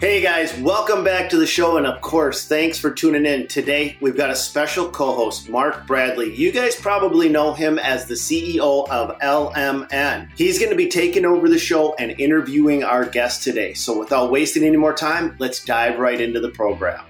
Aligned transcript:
Hey 0.00 0.20
guys, 0.20 0.56
welcome 0.60 1.02
back 1.02 1.28
to 1.30 1.36
the 1.36 1.44
show, 1.44 1.76
and 1.76 1.84
of 1.84 2.00
course, 2.00 2.46
thanks 2.46 2.78
for 2.78 2.92
tuning 2.92 3.26
in. 3.26 3.48
Today, 3.48 3.96
we've 4.00 4.16
got 4.16 4.30
a 4.30 4.36
special 4.36 4.88
co 4.88 5.12
host, 5.12 5.48
Mark 5.48 5.88
Bradley. 5.88 6.32
You 6.32 6.52
guys 6.52 6.76
probably 6.76 7.28
know 7.28 7.52
him 7.52 7.80
as 7.80 8.06
the 8.06 8.14
CEO 8.14 8.88
of 8.88 9.18
LMN. 9.18 10.28
He's 10.36 10.60
going 10.60 10.70
to 10.70 10.76
be 10.76 10.86
taking 10.86 11.24
over 11.24 11.48
the 11.48 11.58
show 11.58 11.96
and 11.96 12.12
interviewing 12.20 12.84
our 12.84 13.06
guest 13.06 13.42
today. 13.42 13.74
So, 13.74 13.98
without 13.98 14.30
wasting 14.30 14.62
any 14.62 14.76
more 14.76 14.94
time, 14.94 15.34
let's 15.40 15.64
dive 15.64 15.98
right 15.98 16.20
into 16.20 16.38
the 16.38 16.50
program. 16.50 17.04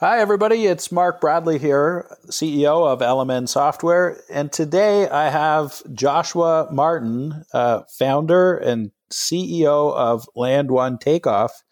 Hi, 0.00 0.20
everybody. 0.20 0.64
It's 0.64 0.90
Mark 0.90 1.20
Bradley 1.20 1.58
here, 1.58 2.06
CEO 2.28 2.86
of 2.86 3.00
LMN 3.00 3.50
Software. 3.50 4.18
And 4.30 4.50
today 4.50 5.10
I 5.10 5.28
have 5.28 5.82
Joshua 5.92 6.68
Martin, 6.72 7.44
uh, 7.52 7.82
founder 7.98 8.56
and 8.56 8.92
CEO 9.10 9.94
of 9.94 10.28
Land 10.34 10.70
One 10.70 10.98
Takeoff, 10.98 11.62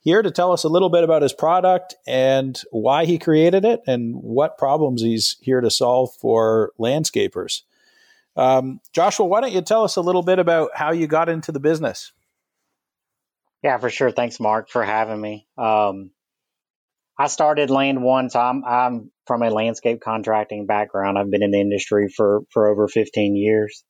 here 0.00 0.22
to 0.22 0.30
tell 0.30 0.52
us 0.52 0.64
a 0.64 0.68
little 0.68 0.88
bit 0.88 1.04
about 1.04 1.22
his 1.22 1.32
product 1.32 1.94
and 2.06 2.60
why 2.70 3.04
he 3.04 3.18
created 3.18 3.64
it 3.64 3.80
and 3.86 4.14
what 4.16 4.58
problems 4.58 5.02
he's 5.02 5.36
here 5.40 5.60
to 5.60 5.70
solve 5.70 6.10
for 6.20 6.72
landscapers. 6.78 7.62
Um, 8.36 8.80
Joshua, 8.94 9.26
why 9.26 9.40
don't 9.40 9.52
you 9.52 9.60
tell 9.60 9.84
us 9.84 9.96
a 9.96 10.00
little 10.00 10.22
bit 10.22 10.38
about 10.38 10.70
how 10.74 10.92
you 10.92 11.06
got 11.06 11.28
into 11.28 11.52
the 11.52 11.60
business? 11.60 12.12
Yeah, 13.62 13.76
for 13.76 13.90
sure. 13.90 14.10
Thanks, 14.10 14.40
Mark, 14.40 14.70
for 14.70 14.82
having 14.82 15.20
me. 15.20 15.46
Um, 15.58 16.12
I 17.18 17.26
started 17.26 17.68
Land 17.68 18.02
One, 18.02 18.30
so 18.30 18.40
I'm, 18.40 18.64
I'm 18.64 19.10
from 19.26 19.42
a 19.42 19.50
landscape 19.50 20.00
contracting 20.00 20.64
background. 20.64 21.18
I've 21.18 21.30
been 21.30 21.42
in 21.42 21.50
the 21.50 21.60
industry 21.60 22.08
for, 22.08 22.40
for 22.50 22.68
over 22.68 22.88
15 22.88 23.36
years 23.36 23.84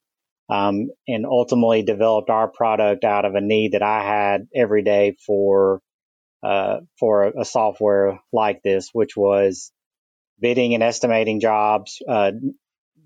um, 0.51 0.91
and 1.07 1.25
ultimately 1.27 1.83
developed 1.83 2.29
our 2.29 2.49
product 2.49 3.05
out 3.05 3.25
of 3.25 3.37
a 3.37 3.41
need 3.41 3.73
that 3.73 3.83
I 3.83 4.03
had 4.03 4.49
every 4.55 4.83
day 4.83 5.17
for 5.25 5.81
uh, 6.43 6.81
for 6.99 7.25
a, 7.25 7.43
a, 7.43 7.45
software 7.45 8.19
like 8.33 8.63
this, 8.63 8.89
which 8.95 9.15
was 9.15 9.71
bidding 10.41 10.73
and 10.73 10.83
estimating 10.83 11.39
jobs, 11.39 12.01
uh, 12.09 12.33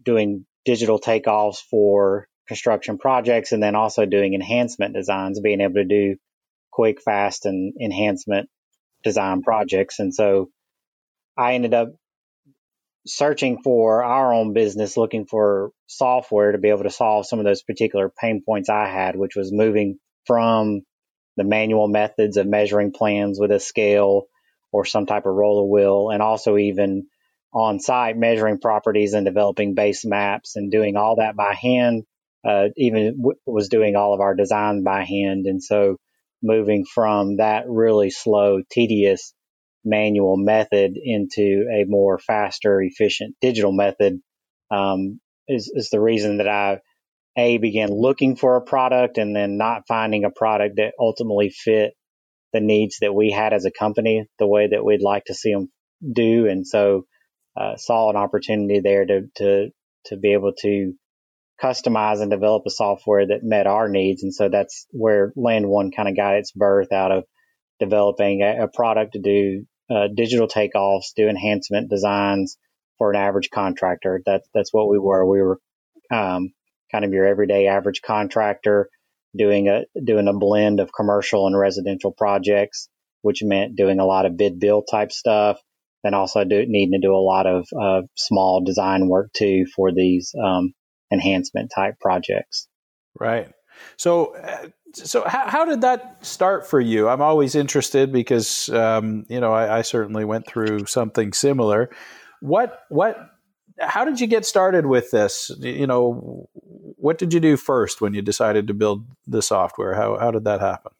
doing 0.04 0.46
digital 0.64 1.00
takeoffs 1.00 1.58
for 1.68 2.28
construction 2.46 2.96
projects, 2.96 3.50
and 3.50 3.60
then 3.60 3.74
also 3.74 4.06
doing 4.06 4.34
enhancement 4.34 4.94
designs, 4.94 5.40
being 5.40 5.60
able 5.60 5.74
to 5.74 5.84
do 5.84 6.16
quick, 6.70 7.02
fast, 7.02 7.44
and 7.44 7.74
enhancement 7.80 8.48
design 9.02 9.42
projects. 9.42 9.98
And 9.98 10.14
so 10.14 10.50
I 11.36 11.54
ended 11.54 11.74
up 11.74 11.88
searching 13.06 13.62
for 13.62 14.02
our 14.02 14.32
own 14.32 14.52
business, 14.52 14.96
looking 14.96 15.26
for 15.26 15.70
software 15.86 16.52
to 16.52 16.58
be 16.58 16.70
able 16.70 16.84
to 16.84 16.90
solve 16.90 17.26
some 17.26 17.38
of 17.38 17.44
those 17.44 17.62
particular 17.62 18.10
pain 18.10 18.42
points 18.44 18.68
I 18.68 18.86
had, 18.86 19.16
which 19.16 19.36
was 19.36 19.52
moving 19.52 19.98
from 20.26 20.82
the 21.36 21.44
manual 21.44 21.88
methods 21.88 22.36
of 22.36 22.46
measuring 22.46 22.92
plans 22.92 23.38
with 23.38 23.50
a 23.50 23.60
scale 23.60 24.24
or 24.72 24.84
some 24.84 25.06
type 25.06 25.26
of 25.26 25.34
roller 25.34 25.66
wheel, 25.68 26.10
and 26.10 26.22
also 26.22 26.56
even 26.56 27.06
on 27.52 27.78
site 27.78 28.16
measuring 28.16 28.58
properties 28.58 29.14
and 29.14 29.24
developing 29.24 29.74
base 29.74 30.04
maps 30.04 30.56
and 30.56 30.70
doing 30.72 30.96
all 30.96 31.16
that 31.16 31.36
by 31.36 31.54
hand. 31.54 32.04
Uh, 32.46 32.68
even 32.76 33.16
w- 33.16 33.38
was 33.46 33.68
doing 33.68 33.96
all 33.96 34.12
of 34.12 34.20
our 34.20 34.34
design 34.34 34.82
by 34.82 35.04
hand. 35.04 35.46
And 35.46 35.62
so 35.62 35.96
moving 36.42 36.84
from 36.84 37.36
that 37.36 37.64
really 37.68 38.10
slow, 38.10 38.60
tedious 38.70 39.32
manual 39.84 40.36
method 40.36 40.92
into 41.02 41.66
a 41.72 41.84
more 41.86 42.18
faster, 42.18 42.80
efficient 42.82 43.36
digital 43.40 43.72
method 43.72 44.20
um, 44.70 45.20
is, 45.48 45.70
is 45.74 45.90
the 45.90 46.00
reason 46.00 46.38
that 46.38 46.48
I 46.48 46.80
a 47.36 47.58
began 47.58 47.90
looking 47.90 48.36
for 48.36 48.56
a 48.56 48.62
product 48.62 49.18
and 49.18 49.34
then 49.34 49.56
not 49.56 49.82
finding 49.88 50.24
a 50.24 50.30
product 50.30 50.76
that 50.76 50.94
ultimately 50.98 51.50
fit 51.50 51.94
the 52.52 52.60
needs 52.60 52.98
that 53.00 53.14
we 53.14 53.30
had 53.30 53.52
as 53.52 53.64
a 53.64 53.72
company, 53.72 54.26
the 54.38 54.46
way 54.46 54.68
that 54.68 54.84
we'd 54.84 55.02
like 55.02 55.24
to 55.24 55.34
see 55.34 55.52
them 55.52 55.70
do, 56.12 56.46
and 56.46 56.66
so 56.66 57.04
uh, 57.56 57.76
saw 57.76 58.10
an 58.10 58.16
opportunity 58.16 58.80
there 58.80 59.04
to 59.04 59.22
to 59.36 59.70
to 60.06 60.16
be 60.16 60.32
able 60.32 60.52
to 60.60 60.92
customize 61.62 62.20
and 62.20 62.30
develop 62.30 62.62
a 62.66 62.70
software 62.70 63.26
that 63.26 63.42
met 63.42 63.66
our 63.66 63.88
needs, 63.88 64.22
and 64.22 64.32
so 64.32 64.48
that's 64.48 64.86
where 64.90 65.32
Land 65.36 65.68
One 65.68 65.90
kind 65.90 66.08
of 66.08 66.16
got 66.16 66.36
its 66.36 66.52
birth 66.52 66.92
out 66.92 67.10
of 67.10 67.24
developing 67.80 68.42
a, 68.42 68.64
a 68.64 68.68
product 68.68 69.14
to 69.14 69.20
do 69.20 69.66
uh, 69.94 70.08
digital 70.14 70.48
takeoffs, 70.48 71.14
do 71.16 71.28
enhancement 71.28 71.88
designs 71.88 72.56
for 72.98 73.10
an 73.10 73.16
average 73.16 73.50
contractor. 73.50 74.20
That's 74.24 74.48
that's 74.54 74.72
what 74.72 74.88
we 74.88 74.98
were. 74.98 75.26
We 75.26 75.42
were 75.42 75.60
um, 76.12 76.52
kind 76.92 77.04
of 77.04 77.12
your 77.12 77.26
everyday 77.26 77.66
average 77.66 78.02
contractor 78.02 78.88
doing 79.36 79.68
a 79.68 79.84
doing 80.02 80.28
a 80.28 80.32
blend 80.32 80.80
of 80.80 80.92
commercial 80.92 81.46
and 81.46 81.58
residential 81.58 82.12
projects, 82.12 82.88
which 83.22 83.42
meant 83.42 83.76
doing 83.76 83.98
a 83.98 84.06
lot 84.06 84.26
of 84.26 84.36
bid 84.36 84.58
build 84.58 84.88
type 84.90 85.12
stuff, 85.12 85.58
then 86.02 86.14
also 86.14 86.44
do, 86.44 86.64
needing 86.66 86.92
to 86.92 87.06
do 87.06 87.14
a 87.14 87.16
lot 87.16 87.46
of 87.46 87.66
uh, 87.78 88.02
small 88.14 88.62
design 88.62 89.08
work 89.08 89.30
too 89.32 89.64
for 89.74 89.92
these 89.92 90.34
um, 90.42 90.72
enhancement 91.12 91.72
type 91.74 91.94
projects. 92.00 92.68
Right. 93.18 93.50
So, 93.96 94.36
uh, 94.36 94.68
so 94.94 95.24
how, 95.26 95.48
how, 95.48 95.64
did 95.64 95.80
that 95.82 96.24
start 96.24 96.66
for 96.66 96.80
you? 96.80 97.08
I'm 97.08 97.20
always 97.20 97.54
interested 97.54 98.12
because 98.12 98.68
um, 98.70 99.26
you 99.28 99.40
know 99.40 99.52
I, 99.52 99.78
I, 99.78 99.82
certainly 99.82 100.24
went 100.24 100.46
through 100.46 100.86
something 100.86 101.32
similar. 101.32 101.90
What 102.40 102.82
what? 102.88 103.30
How 103.80 104.04
did 104.04 104.20
you 104.20 104.26
get 104.26 104.46
started 104.46 104.86
with 104.86 105.10
this? 105.10 105.50
You 105.58 105.86
know, 105.86 106.48
what 106.52 107.18
did 107.18 107.34
you 107.34 107.40
do 107.40 107.56
first 107.56 108.00
when 108.00 108.14
you 108.14 108.22
decided 108.22 108.68
to 108.68 108.74
build 108.74 109.04
the 109.26 109.42
software? 109.42 109.94
How 109.94 110.18
how 110.18 110.30
did 110.30 110.44
that 110.44 110.60
happen? 110.60 110.92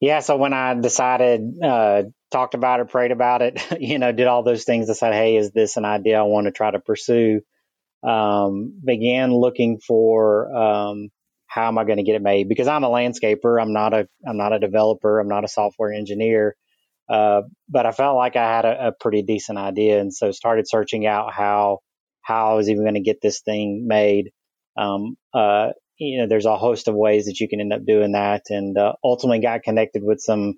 Yeah, 0.00 0.18
so 0.18 0.36
when 0.36 0.52
I 0.52 0.74
decided, 0.74 1.62
uh, 1.62 2.02
talked 2.32 2.54
about 2.54 2.80
it, 2.80 2.88
prayed 2.88 3.12
about 3.12 3.40
it, 3.40 3.64
you 3.80 4.00
know, 4.00 4.10
did 4.10 4.26
all 4.26 4.42
those 4.42 4.64
things, 4.64 4.90
I 4.90 4.94
said, 4.94 5.14
"Hey, 5.14 5.36
is 5.36 5.52
this 5.52 5.76
an 5.76 5.84
idea 5.84 6.18
I 6.18 6.22
want 6.22 6.46
to 6.46 6.50
try 6.50 6.70
to 6.70 6.80
pursue?" 6.80 7.42
Um, 8.02 8.80
began 8.84 9.32
looking 9.32 9.78
for 9.78 10.52
um, 10.52 11.10
how 11.52 11.68
am 11.68 11.76
I 11.76 11.84
going 11.84 11.98
to 11.98 12.02
get 12.02 12.14
it 12.14 12.22
made? 12.22 12.48
Because 12.48 12.66
I'm 12.66 12.84
a 12.84 12.88
landscaper. 12.88 13.60
I'm 13.60 13.74
not 13.74 13.92
a 13.92 14.08
I'm 14.26 14.38
not 14.38 14.54
a 14.54 14.58
developer. 14.58 15.20
I'm 15.20 15.28
not 15.28 15.44
a 15.44 15.48
software 15.48 15.92
engineer. 15.92 16.56
Uh, 17.08 17.42
but 17.68 17.84
I 17.84 17.92
felt 17.92 18.16
like 18.16 18.36
I 18.36 18.56
had 18.56 18.64
a, 18.64 18.88
a, 18.88 18.92
pretty 18.92 19.22
decent 19.22 19.58
idea, 19.58 20.00
and 20.00 20.14
so 20.14 20.30
started 20.30 20.66
searching 20.66 21.06
out 21.06 21.32
how 21.32 21.80
how 22.22 22.52
I 22.52 22.54
was 22.54 22.70
even 22.70 22.84
going 22.84 22.94
to 22.94 23.00
get 23.00 23.20
this 23.20 23.42
thing 23.42 23.86
made. 23.86 24.30
Um, 24.78 25.16
uh, 25.34 25.70
you 25.98 26.20
know, 26.20 26.26
there's 26.26 26.46
a 26.46 26.56
host 26.56 26.88
of 26.88 26.94
ways 26.94 27.26
that 27.26 27.38
you 27.38 27.48
can 27.48 27.60
end 27.60 27.72
up 27.72 27.84
doing 27.84 28.12
that, 28.12 28.44
and 28.48 28.78
uh, 28.78 28.94
ultimately 29.04 29.40
got 29.40 29.62
connected 29.62 30.02
with 30.02 30.20
some 30.20 30.54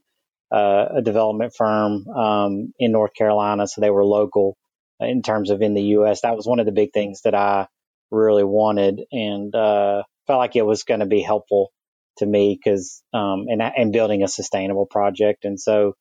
uh, 0.53 0.87
a 0.99 1.03
development 1.03 1.55
firm 1.57 2.07
um, 2.09 2.73
in 2.79 2.93
North 2.93 3.15
Carolina, 3.15 3.67
so 3.67 3.81
they 3.81 3.91
were 3.91 4.05
local 4.05 4.57
in 5.01 5.23
terms 5.23 5.51
of 5.51 5.61
in 5.61 5.75
the 5.75 5.83
U.S. 5.83 6.21
That 6.21 6.37
was 6.37 6.47
one 6.47 6.61
of 6.61 6.67
the 6.67 6.73
big 6.73 6.93
things 6.93 7.23
that 7.25 7.35
I 7.35 7.67
really 8.13 8.45
wanted, 8.45 9.01
and 9.11 9.53
uh, 9.53 10.05
felt 10.27 10.39
like 10.39 10.57
it 10.57 10.67
was 10.67 10.85
going 10.85 11.01
to 11.01 11.07
be 11.07 11.23
helpful 11.23 11.73
to 12.19 12.27
me 12.27 12.59
because 12.63 13.03
um, 13.13 13.47
and 13.49 13.63
and 13.63 13.93
building 13.93 14.23
a 14.23 14.29
sustainable 14.29 14.87
project. 14.87 15.45
And 15.45 15.61
so 15.61 15.95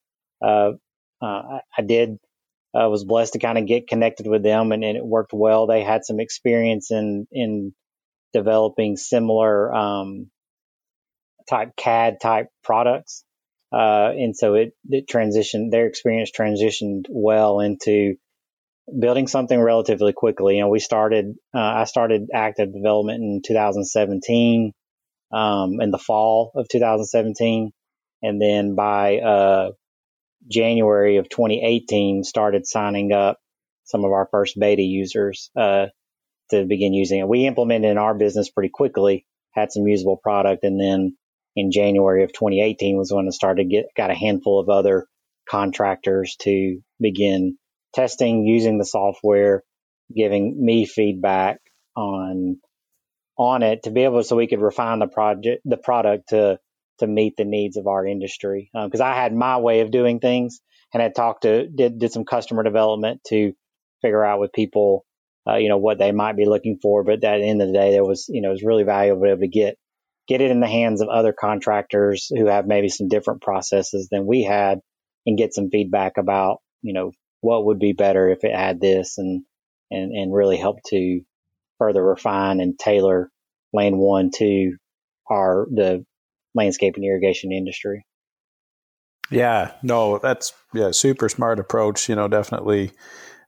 uh, 0.44 0.72
uh, 1.22 1.59
I, 1.78 1.81
did. 1.85 2.17
I 2.75 2.88
was 2.88 3.03
blessed 3.03 3.34
to 3.34 3.39
kind 3.39 3.57
of 3.57 3.67
get 3.67 3.88
connected 3.88 4.28
with 4.28 4.44
them, 4.44 4.72
and, 4.72 4.84
and, 4.84 4.97
it 4.97 5.06
worked 5.06 5.34
well. 5.34 5.67
They 5.67 5.84
had 5.84 6.06
some 6.06 6.19
experience 6.19 6.91
in 6.91 7.28
in 7.31 7.73
developing 8.34 8.97
similar 8.97 9.73
um, 9.73 10.29
type 11.50 11.75
CAD 11.78 12.17
type 12.22 12.47
products, 12.63 13.23
uh, 13.72 14.11
and 14.11 14.35
so 14.35 14.55
it 14.55 14.73
it 14.90 15.07
transitioned. 15.07 15.72
Their 15.72 15.88
experience 15.88 16.31
transitioned 16.31 17.05
well 17.09 17.59
into 17.59 18.16
building 18.88 19.28
something 19.28 19.59
relatively 19.59 20.14
quickly. 20.14 20.58
You 20.58 20.62
know, 20.64 20.70
we 20.70 20.80
started, 20.80 21.35
uh, 21.53 21.59
I 21.59 21.84
started 21.85 22.30
active 22.34 22.74
development 22.74 23.24
in 23.24 23.41
2017, 23.46 24.74
um, 25.32 25.80
in 25.82 25.91
the 25.91 25.97
fall 25.97 26.52
of 26.56 26.68
2017. 26.70 27.72
And 28.22 28.41
then 28.41 28.76
by, 28.76 29.20
uh, 29.20 29.72
January 30.50 31.18
of 31.18 31.30
2018, 31.30 32.24
started 32.24 32.68
signing 32.68 33.14
up 33.14 33.38
some 33.85 34.03
of 34.03 34.12
our 34.12 34.28
first 34.32 34.59
beta 34.59 34.82
users, 34.82 35.50
uh, 35.56 35.88
to 36.50 36.66
begin 36.66 36.94
using 36.94 37.20
it. 37.20 37.28
We 37.28 37.47
implemented 37.47 37.91
in 37.91 37.97
our 37.97 38.14
business 38.14 38.50
pretty 38.50 38.70
quickly, 38.70 39.26
had 39.52 39.72
some 39.72 39.88
usable 39.88 40.18
product. 40.18 40.64
And 40.64 40.79
then 40.79 41.18
in 41.56 41.72
January 41.72 42.24
of 42.24 42.34
2018 42.34 42.97
was 42.97 43.12
when 43.14 43.28
it 43.28 43.34
started 43.34 43.70
get, 43.70 43.86
got 43.96 44.12
a 44.12 44.16
handful 44.16 44.59
of 44.59 44.70
other 44.70 45.06
contractors 45.50 46.36
to 46.41 46.82
begin 47.00 47.58
testing 47.93 48.45
using 48.45 48.78
the 48.78 48.85
software, 48.85 49.63
giving 50.16 50.55
me 50.63 50.85
feedback 50.85 51.59
on 51.95 52.57
on 53.37 53.63
it 53.63 53.84
to 53.84 53.91
be 53.91 54.03
able 54.03 54.23
so 54.23 54.35
we 54.35 54.47
could 54.47 54.61
refine 54.61 54.99
the 54.99 55.07
project 55.07 55.61
the 55.66 55.78
product 55.78 56.29
to 56.29 56.59
to 56.99 57.07
meet 57.07 57.35
the 57.37 57.45
needs 57.45 57.78
of 57.78 57.87
our 57.87 58.05
industry. 58.05 58.69
Because 58.73 59.01
um, 59.01 59.07
I 59.07 59.16
had 59.16 59.34
my 59.34 59.57
way 59.57 59.81
of 59.81 59.91
doing 59.91 60.19
things 60.19 60.59
and 60.93 61.01
I 61.01 61.09
talked 61.09 61.43
to 61.43 61.67
did 61.67 61.99
did 61.99 62.11
some 62.11 62.25
customer 62.25 62.63
development 62.63 63.22
to 63.28 63.53
figure 64.01 64.23
out 64.23 64.40
with 64.40 64.53
people 64.53 65.05
uh, 65.47 65.55
you 65.55 65.69
know 65.69 65.78
what 65.78 65.99
they 65.99 66.11
might 66.11 66.37
be 66.37 66.45
looking 66.45 66.78
for. 66.81 67.03
But 67.03 67.16
at 67.16 67.22
the 67.22 67.45
end 67.45 67.61
of 67.61 67.67
the 67.67 67.73
day 67.73 67.91
there 67.91 68.05
was 68.05 68.28
you 68.29 68.41
know 68.41 68.49
it 68.49 68.53
was 68.53 68.63
really 68.63 68.84
valuable 68.84 69.22
to 69.22 69.25
be 69.25 69.29
able 69.31 69.41
to 69.41 69.47
get 69.47 69.78
get 70.28 70.41
it 70.41 70.51
in 70.51 70.59
the 70.59 70.67
hands 70.67 71.01
of 71.01 71.09
other 71.09 71.34
contractors 71.34 72.29
who 72.29 72.47
have 72.47 72.66
maybe 72.66 72.90
some 72.90 73.07
different 73.07 73.41
processes 73.41 74.07
than 74.09 74.25
we 74.25 74.43
had 74.43 74.79
and 75.25 75.37
get 75.37 75.53
some 75.53 75.69
feedback 75.69 76.17
about, 76.17 76.59
you 76.81 76.93
know, 76.93 77.11
what 77.43 77.66
would 77.66 77.79
be 77.79 77.91
better 77.91 78.29
if 78.29 78.43
it 78.43 78.55
had 78.55 78.79
this 78.79 79.17
and, 79.17 79.43
and, 79.91 80.13
and 80.13 80.34
really 80.34 80.55
help 80.55 80.78
to 80.87 81.22
further 81.78 82.01
refine 82.01 82.61
and 82.61 82.79
tailor 82.79 83.29
land 83.73 83.97
one 83.97 84.31
to 84.34 84.78
our, 85.29 85.67
the 85.69 86.05
landscape 86.55 86.95
and 86.95 87.03
irrigation 87.03 87.51
industry. 87.51 88.05
Yeah, 89.29 89.72
no, 89.84 90.19
that's 90.19 90.53
yeah, 90.73 90.91
super 90.91 91.28
smart 91.28 91.59
approach. 91.59 92.07
You 92.07 92.16
know, 92.16 92.28
definitely 92.28 92.91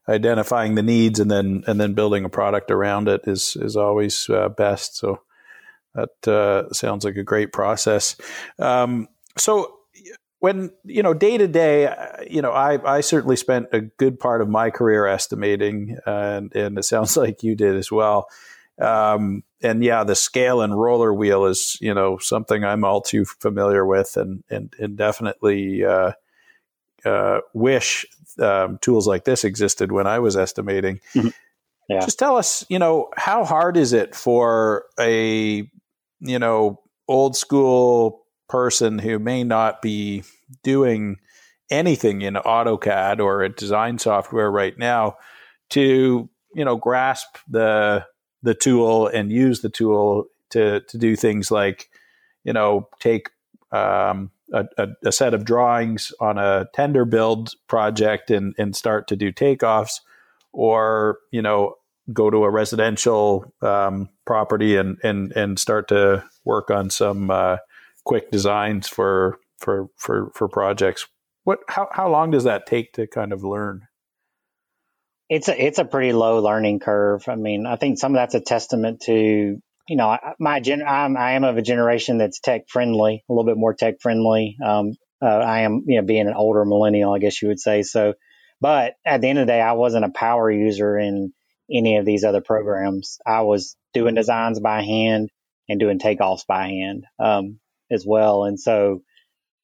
identifying 0.08 0.74
the 0.74 0.82
needs 0.82 1.20
and 1.20 1.30
then 1.30 1.64
and 1.66 1.80
then 1.80 1.94
building 1.94 2.24
a 2.24 2.28
product 2.28 2.70
around 2.70 3.08
it 3.08 3.22
is 3.24 3.56
is 3.60 3.76
always 3.76 4.28
uh, 4.28 4.48
best. 4.48 4.96
So 4.96 5.20
that 5.94 6.28
uh, 6.28 6.72
sounds 6.72 7.04
like 7.04 7.16
a 7.16 7.22
great 7.22 7.52
process. 7.52 8.16
Um, 8.58 9.08
so 9.38 9.75
when 10.46 10.70
you 10.84 11.02
know 11.02 11.12
day 11.12 11.36
to 11.36 11.48
day, 11.48 11.88
uh, 11.88 12.22
you 12.30 12.40
know, 12.40 12.52
I 12.52 12.98
I 12.98 13.00
certainly 13.00 13.34
spent 13.34 13.66
a 13.72 13.80
good 13.80 14.20
part 14.20 14.40
of 14.40 14.48
my 14.48 14.70
career 14.70 15.04
estimating, 15.04 15.98
and 16.06 16.54
and 16.54 16.78
it 16.78 16.84
sounds 16.84 17.16
like 17.24 17.42
you 17.42 17.56
did 17.56 17.74
as 17.74 17.90
well. 17.90 18.28
Um, 18.80 19.42
and 19.60 19.82
yeah, 19.82 20.04
the 20.04 20.14
scale 20.14 20.60
and 20.60 20.78
roller 20.80 21.12
wheel 21.12 21.46
is 21.46 21.76
you 21.80 21.92
know 21.92 22.18
something 22.18 22.62
I'm 22.62 22.84
all 22.84 23.00
too 23.00 23.24
familiar 23.24 23.84
with, 23.84 24.16
and 24.16 24.44
and 24.48 24.72
and 24.78 24.96
definitely 24.96 25.84
uh, 25.84 26.12
uh, 27.04 27.40
wish 27.52 28.06
um, 28.38 28.78
tools 28.80 29.08
like 29.08 29.24
this 29.24 29.42
existed 29.42 29.90
when 29.90 30.06
I 30.06 30.20
was 30.20 30.36
estimating. 30.36 31.00
Mm-hmm. 31.12 31.30
Yeah. 31.88 32.00
Just 32.00 32.20
tell 32.20 32.36
us, 32.36 32.64
you 32.68 32.78
know, 32.78 33.08
how 33.16 33.44
hard 33.44 33.76
is 33.76 33.92
it 33.92 34.14
for 34.14 34.84
a 34.96 35.68
you 36.20 36.38
know 36.38 36.82
old 37.08 37.36
school 37.36 38.22
person 38.48 39.00
who 39.00 39.18
may 39.18 39.42
not 39.42 39.82
be 39.82 40.22
doing 40.62 41.18
anything 41.70 42.22
in 42.22 42.34
AutoCAD 42.34 43.20
or 43.20 43.42
a 43.42 43.48
design 43.48 43.98
software 43.98 44.50
right 44.50 44.76
now 44.78 45.16
to 45.70 46.28
you 46.54 46.64
know 46.64 46.76
grasp 46.76 47.38
the 47.48 48.04
the 48.42 48.54
tool 48.54 49.08
and 49.08 49.32
use 49.32 49.60
the 49.60 49.68
tool 49.68 50.26
to 50.50 50.80
to 50.80 50.98
do 50.98 51.16
things 51.16 51.50
like 51.50 51.88
you 52.44 52.52
know 52.52 52.88
take 53.00 53.30
um, 53.72 54.30
a, 54.52 54.64
a, 54.78 54.88
a, 55.06 55.12
set 55.12 55.34
of 55.34 55.44
drawings 55.44 56.12
on 56.20 56.38
a 56.38 56.68
tender 56.72 57.04
build 57.04 57.52
project 57.66 58.30
and 58.30 58.54
and 58.58 58.76
start 58.76 59.08
to 59.08 59.16
do 59.16 59.32
takeoffs 59.32 60.00
or 60.52 61.18
you 61.32 61.42
know 61.42 61.74
go 62.12 62.30
to 62.30 62.44
a 62.44 62.50
residential 62.50 63.52
um, 63.62 64.08
property 64.24 64.76
and 64.76 64.98
and 65.02 65.32
and 65.32 65.58
start 65.58 65.88
to 65.88 66.24
work 66.44 66.70
on 66.70 66.88
some 66.90 67.30
uh, 67.30 67.56
quick 68.04 68.30
designs 68.30 68.86
for 68.88 69.40
for 69.66 69.88
for 69.98 70.30
for 70.32 70.48
projects 70.48 71.06
what 71.42 71.58
how 71.68 71.88
how 71.92 72.08
long 72.08 72.30
does 72.30 72.44
that 72.44 72.66
take 72.66 72.92
to 72.92 73.06
kind 73.06 73.32
of 73.32 73.42
learn 73.42 73.82
it's 75.28 75.48
a 75.48 75.64
it's 75.66 75.78
a 75.78 75.84
pretty 75.84 76.12
low 76.12 76.40
learning 76.40 76.80
curve. 76.80 77.24
I 77.28 77.34
mean, 77.34 77.66
I 77.66 77.76
think 77.76 77.98
some 77.98 78.12
of 78.12 78.16
that's 78.16 78.34
a 78.34 78.40
testament 78.40 79.02
to 79.06 79.12
you 79.88 79.96
know 79.96 80.18
my 80.38 80.60
gen. 80.60 80.82
I'm, 80.86 81.16
I 81.16 81.32
am 81.32 81.44
of 81.44 81.56
a 81.56 81.62
generation 81.62 82.18
that's 82.18 82.40
tech 82.40 82.62
friendly, 82.68 83.24
a 83.28 83.32
little 83.32 83.44
bit 83.44 83.58
more 83.58 83.74
tech 83.74 83.96
friendly. 84.00 84.56
Um, 84.64 84.92
uh, 85.20 85.26
I 85.26 85.60
am 85.60 85.82
you 85.86 86.00
know 86.00 86.06
being 86.06 86.28
an 86.28 86.34
older 86.34 86.64
millennial, 86.64 87.12
I 87.12 87.18
guess 87.18 87.40
you 87.42 87.48
would 87.48 87.60
say 87.60 87.82
so. 87.82 88.14
But 88.60 88.94
at 89.04 89.20
the 89.20 89.28
end 89.28 89.38
of 89.38 89.46
the 89.46 89.52
day, 89.52 89.60
I 89.60 89.72
wasn't 89.72 90.04
a 90.04 90.10
power 90.10 90.50
user 90.50 90.98
in 90.98 91.32
any 91.70 91.96
of 91.96 92.06
these 92.06 92.24
other 92.24 92.40
programs. 92.40 93.18
I 93.26 93.42
was 93.42 93.76
doing 93.92 94.14
designs 94.14 94.60
by 94.60 94.82
hand 94.82 95.30
and 95.68 95.80
doing 95.80 95.98
takeoffs 95.98 96.46
by 96.46 96.68
hand 96.68 97.04
um, 97.18 97.58
as 97.90 98.04
well, 98.06 98.44
and 98.44 98.60
so 98.60 99.02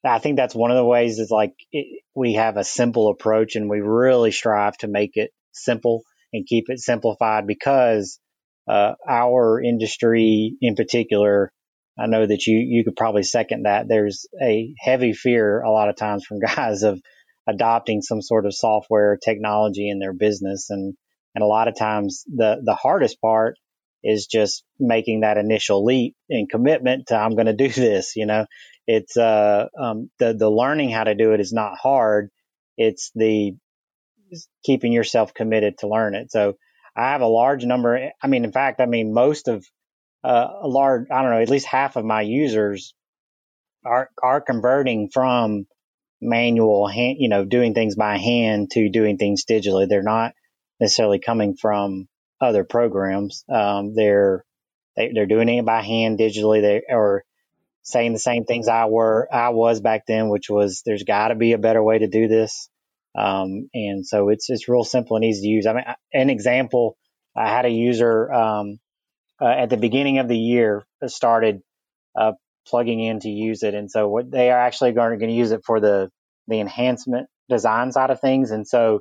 I 0.05 0.19
think 0.19 0.37
that's 0.37 0.55
one 0.55 0.71
of 0.71 0.77
the 0.77 0.85
ways 0.85 1.19
is 1.19 1.31
like 1.31 1.55
it, 1.71 2.03
we 2.15 2.35
have 2.35 2.57
a 2.57 2.65
simple 2.65 3.09
approach 3.09 3.57
and 3.57 3.71
we 3.71 3.81
really 3.81 4.33
strive 4.33 4.77
to 4.79 4.89
make 4.89 5.13
it 5.15 5.31
simple 5.53 6.03
and 6.33 6.47
keep 6.47 6.65
it 6.69 6.81
simplified 6.81 7.47
because 7.47 8.19
uh, 8.69 8.95
our 9.09 9.61
industry 9.61 10.57
in 10.61 10.75
particular, 10.75 11.53
I 11.99 12.07
know 12.07 12.27
that 12.27 12.47
you 12.47 12.57
you 12.57 12.85
could 12.85 12.97
probably 12.97 13.23
second 13.23 13.65
that. 13.65 13.87
There's 13.89 14.27
a 14.41 14.75
heavy 14.79 15.13
fear 15.13 15.61
a 15.61 15.71
lot 15.71 15.89
of 15.89 15.97
times 15.97 16.25
from 16.25 16.41
guys 16.57 16.83
of 16.83 17.01
adopting 17.47 18.03
some 18.03 18.23
sort 18.23 18.47
of 18.47 18.55
software 18.55 19.19
technology 19.23 19.89
in 19.89 19.99
their 19.99 20.15
business, 20.15 20.71
and 20.71 20.95
and 21.35 21.43
a 21.43 21.47
lot 21.47 21.69
of 21.69 21.77
times 21.77 22.25
the 22.27 22.61
the 22.65 22.75
hardest 22.75 23.21
part 23.21 23.57
is 24.05 24.27
just 24.27 24.65
making 24.81 25.21
that 25.21 25.37
initial 25.37 25.85
leap 25.85 26.17
and 26.29 26.51
commitment 26.51 27.07
to 27.09 27.17
I'm 27.17 27.35
going 27.35 27.47
to 27.47 27.53
do 27.53 27.69
this. 27.69 28.15
You 28.17 28.27
know, 28.27 28.47
it's 28.87 29.17
uh 29.17 29.67
um, 29.79 30.11
the 30.19 30.35
the 30.35 30.51
learning 30.51 30.91
how 30.91 31.05
to 31.05 31.15
do 31.15 31.33
it 31.33 31.41
is 31.41 31.53
not 31.53 31.77
hard. 31.77 32.31
It's 32.77 33.11
the 33.15 33.55
keeping 34.65 34.93
yourself 34.93 35.35
committed 35.35 35.79
to 35.79 35.89
learn 35.89 36.15
it. 36.15 36.31
So 36.31 36.55
I 36.97 37.11
have 37.11 37.21
a 37.21 37.27
large 37.27 37.65
number. 37.65 38.11
I 38.23 38.27
mean, 38.27 38.45
in 38.45 38.53
fact, 38.53 38.81
I 38.81 38.87
mean, 38.87 39.15
most 39.15 39.49
of 39.49 39.65
uh, 40.25 40.49
a 40.63 40.69
large, 40.69 41.07
I 41.11 41.23
don't 41.23 41.31
know, 41.31 41.41
at 41.41 41.49
least 41.49 41.67
half 41.67 41.97
of 41.97 42.05
my 42.05 42.23
users 42.23 42.95
are, 43.85 44.11
are 44.23 44.41
converting 44.41 45.11
from 45.13 45.67
manual 46.21 46.87
hand, 46.87 47.17
you 47.19 47.29
know, 47.29 47.45
doing 47.45 47.75
things 47.75 47.97
by 47.97 48.19
hand 48.19 48.71
to 48.73 48.91
doing 48.91 49.19
things 49.19 49.45
digitally. 49.45 49.89
They're 49.89 50.03
not 50.03 50.33
necessarily 50.81 51.19
coming 51.19 51.57
from 51.61 52.09
other 52.41 52.65
programs. 52.65 53.45
Um, 53.53 53.95
they're, 53.95 54.45
they, 54.97 55.07
are 55.09 55.15
they 55.15 55.21
are 55.21 55.27
doing 55.27 55.49
it 55.49 55.65
by 55.65 55.83
hand 55.83 56.19
digitally. 56.19 56.61
They 56.61 56.83
are 56.93 57.25
saying 57.83 58.13
the 58.13 58.19
same 58.19 58.45
things 58.45 58.69
I 58.69 58.87
were, 58.87 59.29
I 59.33 59.51
was 59.51 59.81
back 59.81 60.03
then, 60.07 60.29
which 60.29 60.49
was 60.49 60.83
there's 60.87 61.05
got 61.05 61.29
to 61.29 61.35
be 61.35 61.53
a 61.53 61.59
better 61.59 61.83
way 61.83 61.99
to 61.99 62.09
do 62.09 62.29
this. 62.29 62.69
Um, 63.19 63.69
and 63.75 64.07
so 64.07 64.29
it's 64.31 64.49
it's 64.49 64.69
real 64.69 64.85
simple 64.85 65.17
and 65.17 65.25
easy 65.25 65.43
to 65.43 65.49
use. 65.49 65.67
I 65.67 65.75
mean, 65.75 65.85
an 66.15 66.31
example, 66.31 66.97
I 67.37 67.49
had 67.49 67.67
a 67.67 67.71
user 67.71 68.33
um, 68.33 68.79
uh, 69.41 69.47
at 69.49 69.71
the 69.71 69.77
beginning 69.77 70.19
of 70.19 70.29
the 70.29 70.39
year 70.39 70.87
started 71.07 71.61
uh, 72.19 72.33
plugging 72.67 73.01
in 73.01 73.21
to 73.21 73.29
use 73.29 73.63
it, 73.63 73.75
and 73.75 73.91
so 73.91 74.09
what 74.09 74.31
they 74.31 74.51
are 74.51 74.61
actually 74.61 74.93
going 74.93 75.19
to 75.19 75.33
use 75.33 75.51
it 75.53 75.63
for 75.67 75.81
the 75.81 76.11
the 76.49 76.61
enhancement 76.61 77.29
design 77.49 77.93
side 77.93 78.11
of 78.11 78.21
things. 78.21 78.51
And 78.51 78.67
so 78.67 79.01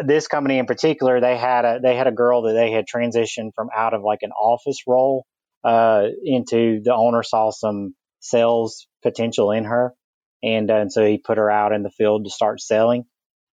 this 0.00 0.26
company 0.26 0.58
in 0.58 0.66
particular, 0.66 1.20
they 1.20 1.36
had 1.36 1.64
a 1.64 1.80
they 1.80 1.96
had 1.96 2.06
a 2.08 2.12
girl 2.12 2.42
that 2.42 2.54
they 2.54 2.72
had 2.72 2.86
transitioned 2.92 3.50
from 3.54 3.68
out 3.76 3.94
of 3.94 4.02
like 4.02 4.20
an 4.22 4.32
office 4.32 4.80
role 4.86 5.24
uh, 5.64 6.04
into 6.24 6.80
the 6.82 6.94
owner 6.94 7.22
saw 7.22 7.50
some 7.50 7.94
sales 8.20 8.86
potential 9.02 9.50
in 9.52 9.64
her, 9.64 9.94
and, 10.42 10.70
uh, 10.70 10.76
and 10.76 10.92
so 10.92 11.04
he 11.04 11.18
put 11.18 11.38
her 11.38 11.50
out 11.50 11.72
in 11.72 11.82
the 11.82 11.90
field 11.90 12.24
to 12.24 12.30
start 12.30 12.60
selling. 12.60 13.04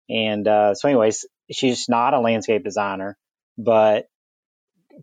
And 0.09 0.47
uh, 0.47 0.75
so, 0.75 0.88
anyways, 0.88 1.26
she's 1.50 1.88
not 1.88 2.14
a 2.14 2.21
landscape 2.21 2.64
designer, 2.64 3.16
but 3.56 4.06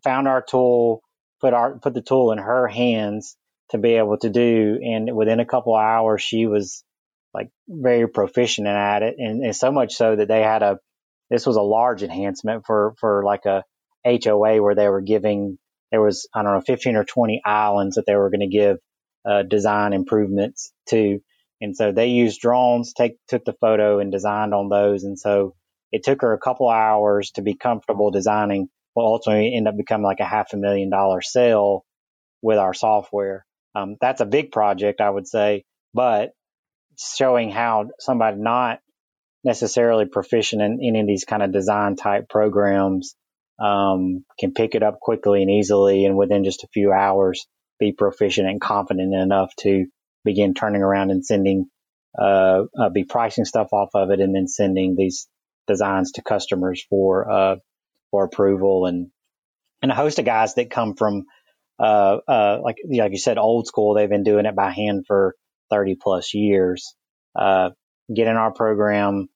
found 0.04 0.28
our 0.28 0.42
tool, 0.42 1.02
put 1.40 1.54
our 1.54 1.80
put 1.80 1.94
the 1.94 2.02
tool 2.02 2.32
in 2.32 2.38
her 2.38 2.68
hands 2.68 3.36
to 3.70 3.78
be 3.78 3.94
able 3.94 4.18
to 4.18 4.30
do, 4.30 4.80
and 4.84 5.16
within 5.16 5.40
a 5.40 5.46
couple 5.46 5.76
hours, 5.76 6.22
she 6.22 6.46
was 6.46 6.84
like 7.34 7.50
very 7.68 8.08
proficient 8.08 8.68
at 8.68 9.02
it, 9.02 9.16
and, 9.18 9.44
and 9.44 9.56
so 9.56 9.72
much 9.72 9.96
so 9.96 10.16
that 10.16 10.28
they 10.28 10.42
had 10.42 10.62
a 10.62 10.80
this 11.30 11.46
was 11.48 11.56
a 11.56 11.62
large 11.62 12.04
enhancement 12.04 12.64
for 12.66 12.94
for 13.00 13.24
like 13.24 13.46
a 13.46 13.64
HOA 14.06 14.62
where 14.62 14.76
they 14.76 14.90
were 14.90 15.02
giving 15.02 15.58
there 15.92 16.02
was 16.02 16.28
I 16.34 16.44
don't 16.44 16.54
know 16.54 16.62
15 16.62 16.96
or 16.96 17.06
20 17.06 17.42
islands 17.46 17.96
that 17.96 18.06
they 18.06 18.16
were 18.16 18.30
going 18.30 18.42
to 18.42 18.48
give 18.48 18.78
uh, 19.26 19.44
design 19.44 19.94
improvements 19.94 20.74
too. 20.90 21.22
and 21.62 21.76
so 21.76 21.92
they 21.92 22.08
used 22.08 22.42
drones, 22.42 22.94
take, 22.94 23.18
took 23.28 23.46
the 23.46 23.54
photo 23.54 24.00
and 24.00 24.12
designed 24.12 24.54
on 24.54 24.70
those. 24.70 25.04
And 25.04 25.18
so 25.20 25.56
it 25.92 26.04
took 26.04 26.22
her 26.22 26.34
a 26.34 26.40
couple 26.40 26.70
hours 26.70 27.32
to 27.32 27.42
be 27.42 27.56
comfortable 27.56 28.12
designing 28.12 28.70
what 28.94 29.04
ultimately 29.04 29.56
ended 29.56 29.74
up 29.74 29.78
becoming 29.78 30.06
like 30.06 30.20
a 30.20 30.26
half 30.26 30.54
a 30.54 30.58
million 30.58 30.90
dollar 30.90 31.22
sale 31.22 31.86
with 32.42 32.58
our 32.58 32.74
software. 32.74 33.46
Um, 33.76 33.96
that's 34.02 34.22
a 34.22 34.26
big 34.26 34.52
project, 34.52 35.02
I 35.02 35.10
would 35.10 35.28
say, 35.28 35.64
but 35.94 36.32
showing 36.98 37.52
how 37.52 37.90
somebody 38.00 38.38
not 38.38 38.80
necessarily 39.44 40.06
proficient 40.06 40.62
in 40.62 40.80
any 40.84 41.00
of 41.02 41.08
these 41.08 41.26
kind 41.26 41.44
of 41.44 41.52
design 41.54 41.96
type 41.96 42.30
programs 42.30 43.16
um, 43.60 44.26
can 44.40 44.54
pick 44.54 44.76
it 44.76 44.84
up 44.84 45.00
quickly 45.00 45.42
and 45.42 45.52
easily 45.52 46.06
and 46.06 46.18
within 46.18 46.44
just 46.44 46.64
a 46.64 46.68
few 46.74 46.92
hours 46.92 47.48
be 47.82 47.94
proficient 47.94 48.48
and 48.50 48.62
confident 48.62 49.14
enough 49.14 49.54
to 49.62 49.88
begin 50.26 50.56
turning 50.56 50.84
around 50.84 51.12
and 51.12 51.26
sending, 51.26 51.66
uh, 52.18 52.64
uh, 52.80 52.90
be 52.94 53.06
pricing 53.06 53.46
stuff 53.46 53.70
off 53.74 53.90
of 53.96 54.12
it 54.12 54.22
and 54.22 54.36
then 54.36 54.48
sending 54.48 54.96
these 54.98 55.28
designs 55.68 56.14
to 56.14 56.24
customers 56.24 56.86
for, 56.90 57.30
uh, 57.30 57.58
for 58.12 58.26
approval 58.26 58.86
and, 58.86 59.10
and 59.82 59.92
a 59.92 59.96
host 59.96 60.20
of 60.20 60.26
guys 60.26 60.56
that 60.56 60.72
come 60.72 60.96
from, 60.96 61.26
uh, 61.80 62.20
uh, 62.28 62.60
like, 62.64 62.78
like 62.90 63.14
you 63.14 63.20
said, 63.20 63.40
old 63.40 63.68
school. 63.68 63.96
They've 63.96 64.10
been 64.10 64.24
doing 64.24 64.46
it 64.46 64.56
by 64.56 64.72
hand 64.72 65.06
for 65.08 65.36
30 65.72 65.98
plus 66.02 66.36
years. 66.36 66.96
Uh, 67.36 67.72
get 68.16 68.28
in 68.28 68.38
our 68.38 68.54
program. 68.54 69.28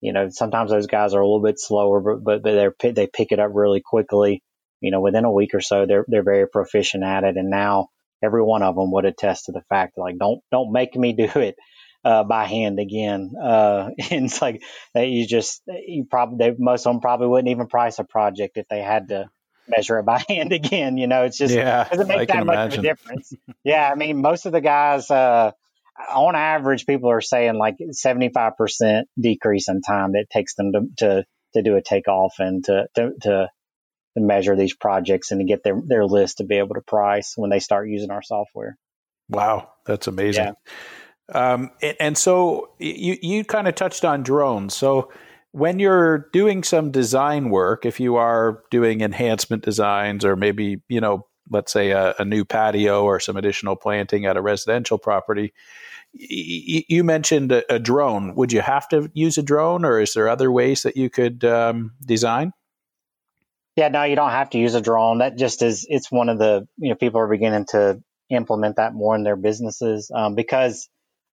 You 0.00 0.14
know, 0.14 0.28
sometimes 0.30 0.70
those 0.70 0.88
guys 0.88 1.14
are 1.14 1.20
a 1.20 1.26
little 1.26 1.42
bit 1.42 1.60
slower, 1.60 2.00
but, 2.00 2.24
but, 2.24 2.42
but 2.42 2.94
they 2.94 3.06
pick 3.06 3.32
it 3.32 3.40
up 3.40 3.50
really 3.54 3.82
quickly. 3.84 4.42
You 4.80 4.90
know, 4.90 5.00
within 5.00 5.24
a 5.24 5.32
week 5.32 5.54
or 5.54 5.60
so, 5.60 5.86
they're, 5.86 6.04
they're 6.08 6.22
very 6.22 6.48
proficient 6.48 7.04
at 7.04 7.24
it. 7.24 7.36
And 7.36 7.50
now 7.50 7.88
every 8.22 8.42
one 8.42 8.62
of 8.62 8.74
them 8.74 8.90
would 8.92 9.04
attest 9.04 9.46
to 9.46 9.52
the 9.52 9.62
fact 9.62 9.96
like 9.96 10.18
don't 10.18 10.40
don't 10.50 10.72
make 10.72 10.94
me 10.94 11.12
do 11.12 11.28
it 11.36 11.56
uh, 12.04 12.24
by 12.24 12.46
hand 12.46 12.78
again. 12.78 13.32
Uh, 13.40 13.90
and 14.10 14.26
it's 14.26 14.40
like 14.40 14.62
that 14.94 15.08
you 15.08 15.26
just 15.26 15.62
you 15.66 16.06
probably 16.08 16.54
most 16.58 16.86
of 16.86 16.94
them 16.94 17.00
probably 17.00 17.28
wouldn't 17.28 17.50
even 17.50 17.66
price 17.66 17.98
a 17.98 18.04
project 18.04 18.56
if 18.56 18.66
they 18.68 18.80
had 18.80 19.08
to 19.08 19.30
measure 19.68 19.98
it 19.98 20.06
by 20.06 20.22
hand 20.28 20.52
again. 20.52 20.96
You 20.96 21.06
know, 21.06 21.24
it's 21.24 21.38
just 21.38 21.54
yeah, 21.54 21.88
doesn't 21.88 22.08
make 22.08 22.28
that 22.28 22.46
much 22.46 22.54
imagine. 22.54 22.78
of 22.78 22.84
a 22.84 22.88
difference. 22.88 23.32
yeah, 23.64 23.88
I 23.90 23.94
mean, 23.94 24.20
most 24.20 24.46
of 24.46 24.52
the 24.52 24.60
guys, 24.60 25.10
uh, 25.10 25.52
on 26.14 26.34
average, 26.34 26.86
people 26.86 27.10
are 27.10 27.20
saying 27.20 27.56
like 27.56 27.76
seventy 27.92 28.30
five 28.30 28.56
percent 28.56 29.08
decrease 29.18 29.68
in 29.68 29.82
time 29.82 30.12
that 30.12 30.20
it 30.20 30.30
takes 30.30 30.54
them 30.54 30.72
to, 30.72 30.80
to 30.98 31.24
to 31.54 31.62
do 31.62 31.76
a 31.76 31.82
takeoff 31.82 32.34
and 32.38 32.64
to 32.64 32.86
to, 32.94 33.10
to 33.22 33.48
to 34.16 34.22
measure 34.22 34.56
these 34.56 34.74
projects 34.74 35.30
and 35.30 35.40
to 35.40 35.44
get 35.44 35.62
their, 35.62 35.80
their 35.84 36.04
list 36.04 36.38
to 36.38 36.44
be 36.44 36.56
able 36.56 36.74
to 36.74 36.80
price 36.80 37.34
when 37.36 37.50
they 37.50 37.60
start 37.60 37.88
using 37.88 38.10
our 38.10 38.22
software. 38.22 38.76
Wow, 39.28 39.70
that's 39.86 40.06
amazing. 40.06 40.44
Yeah. 40.44 40.52
Um, 41.32 41.70
and, 41.80 41.96
and, 42.00 42.18
so 42.18 42.70
you, 42.78 43.16
you 43.22 43.44
kind 43.44 43.68
of 43.68 43.76
touched 43.76 44.04
on 44.04 44.24
drones. 44.24 44.74
So 44.74 45.12
when 45.52 45.78
you're 45.78 46.28
doing 46.32 46.64
some 46.64 46.90
design 46.90 47.50
work, 47.50 47.86
if 47.86 48.00
you 48.00 48.16
are 48.16 48.64
doing 48.70 49.00
enhancement 49.00 49.62
designs 49.64 50.24
or 50.24 50.34
maybe, 50.34 50.82
you 50.88 51.00
know, 51.00 51.26
let's 51.48 51.72
say 51.72 51.90
a, 51.90 52.14
a 52.18 52.24
new 52.24 52.44
patio 52.44 53.04
or 53.04 53.20
some 53.20 53.36
additional 53.36 53.76
planting 53.76 54.26
at 54.26 54.36
a 54.36 54.42
residential 54.42 54.98
property, 54.98 55.52
y- 56.14 56.84
you 56.88 57.04
mentioned 57.04 57.52
a, 57.52 57.74
a, 57.74 57.78
drone. 57.78 58.34
Would 58.34 58.52
you 58.52 58.60
have 58.60 58.88
to 58.88 59.10
use 59.14 59.38
a 59.38 59.42
drone 59.42 59.84
or 59.84 60.00
is 60.00 60.14
there 60.14 60.28
other 60.28 60.50
ways 60.50 60.82
that 60.82 60.96
you 60.96 61.10
could 61.10 61.44
um, 61.44 61.92
design? 62.04 62.52
Yeah, 63.76 63.88
no, 63.88 64.04
you 64.04 64.16
don't 64.16 64.30
have 64.30 64.50
to 64.50 64.58
use 64.58 64.74
a 64.74 64.80
drone. 64.80 65.18
That 65.18 65.38
just 65.38 65.62
is, 65.62 65.86
it's 65.88 66.10
one 66.10 66.28
of 66.28 66.38
the, 66.38 66.66
you 66.76 66.90
know, 66.90 66.96
people 66.96 67.20
are 67.20 67.28
beginning 67.28 67.66
to 67.70 68.00
implement 68.28 68.76
that 68.76 68.94
more 68.94 69.14
in 69.14 69.22
their 69.22 69.36
businesses 69.36 70.10
um, 70.14 70.34
because 70.34 70.88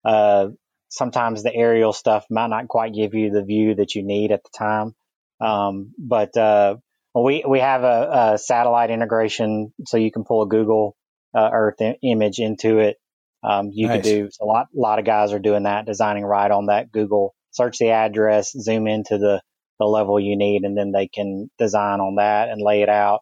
uh, 0.05 0.49
sometimes 0.89 1.43
the 1.43 1.53
aerial 1.53 1.93
stuff 1.93 2.25
might 2.29 2.47
not 2.49 2.67
quite 2.67 2.93
give 2.93 3.13
you 3.13 3.31
the 3.31 3.43
view 3.43 3.75
that 3.75 3.95
you 3.95 4.03
need 4.03 4.31
at 4.31 4.43
the 4.43 4.49
time. 4.57 4.95
Um, 5.39 5.93
but 5.97 6.35
uh, 6.35 6.77
we 7.13 7.43
we 7.47 7.59
have 7.59 7.83
a, 7.83 8.31
a, 8.33 8.37
satellite 8.37 8.89
integration, 8.89 9.73
so 9.85 9.97
you 9.97 10.11
can 10.11 10.23
pull 10.23 10.43
a 10.43 10.47
Google 10.47 10.95
uh, 11.35 11.49
Earth 11.51 11.79
image 12.01 12.39
into 12.39 12.79
it. 12.79 12.97
Um, 13.43 13.69
you 13.71 13.87
nice. 13.87 14.01
can 14.01 14.03
do 14.03 14.29
a 14.41 14.45
lot. 14.45 14.67
A 14.75 14.79
lot 14.79 14.99
of 14.99 15.05
guys 15.05 15.31
are 15.33 15.39
doing 15.39 15.63
that, 15.63 15.85
designing 15.85 16.25
right 16.25 16.49
on 16.49 16.67
that 16.67 16.91
Google. 16.91 17.35
Search 17.51 17.77
the 17.77 17.89
address, 17.89 18.51
zoom 18.51 18.87
into 18.87 19.17
the 19.17 19.41
the 19.79 19.85
level 19.85 20.19
you 20.19 20.37
need, 20.37 20.63
and 20.63 20.77
then 20.77 20.91
they 20.91 21.07
can 21.07 21.49
design 21.57 21.99
on 21.99 22.15
that 22.15 22.49
and 22.49 22.61
lay 22.61 22.81
it 22.81 22.89
out. 22.89 23.21